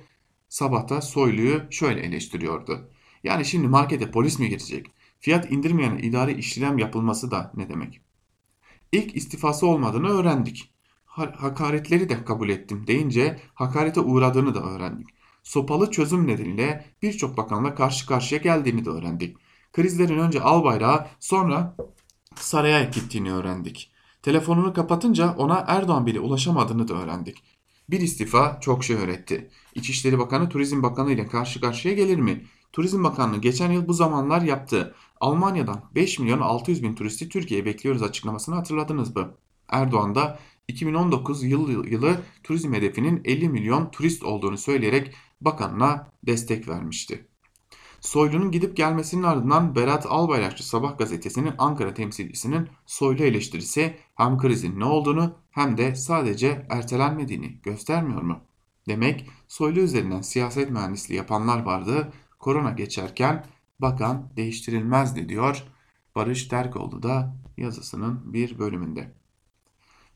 [0.49, 2.91] sabahta Soylu'yu şöyle eleştiriyordu.
[3.25, 4.87] Yani şimdi markete polis mi girecek?
[5.21, 8.01] Fiyat indirmeyen idari işlem yapılması da ne demek?
[8.93, 10.71] İlk istifası olmadığını öğrendik.
[11.07, 15.18] Hakaretleri de kabul ettim deyince hakarete uğradığını da öğrendik.
[15.49, 19.37] Sopalı çözüm nedeniyle birçok bakanla karşı karşıya geldiğini de öğrendik.
[19.73, 21.77] Krizlerin önce Albayrak'a sonra
[22.35, 23.91] saraya gittiğini öğrendik.
[24.23, 27.43] Telefonunu kapatınca ona Erdoğan bile ulaşamadığını da öğrendik.
[27.91, 29.51] Bir istifa çok şey öğretti.
[29.75, 32.45] İçişleri Bakanı Turizm Bakanı ile karşı karşıya gelir mi?
[32.73, 34.95] Turizm Bakanlığı geçen yıl bu zamanlar yaptı.
[35.21, 39.35] Almanya'dan 5 milyon 600 bin turisti Türkiye'ye bekliyoruz açıklamasını hatırladınız mı?
[39.69, 40.39] Erdoğan da
[40.69, 47.29] 2019 yıl yılı turizm hedefinin 50 milyon turist olduğunu söyleyerek bakanına destek vermişti.
[48.01, 54.85] Soylu'nun gidip gelmesinin ardından Berat Albayrakçı Sabah gazetesinin Ankara temsilcisinin Soylu eleştirisi hem krizin ne
[54.85, 58.41] olduğunu hem de sadece ertelenmediğini göstermiyor mu?
[58.89, 62.13] Demek Soylu üzerinden siyaset mühendisliği yapanlar vardı.
[62.39, 63.47] Korona geçerken
[63.81, 65.65] bakan değiştirilmezdi diyor
[66.15, 69.13] Barış Terkoğlu da yazısının bir bölümünde.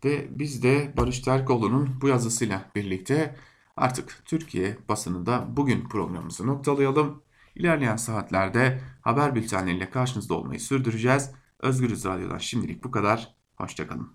[0.05, 3.37] Ve biz de Barış Terkoğlu'nun bu yazısıyla birlikte
[3.77, 7.23] artık Türkiye basınında bugün programımızı noktalayalım.
[7.55, 11.31] İlerleyen saatlerde haber bültenleriyle karşınızda olmayı sürdüreceğiz.
[11.59, 13.35] Özgürüz Radyo'dan şimdilik bu kadar.
[13.57, 14.09] Hoşçakalın.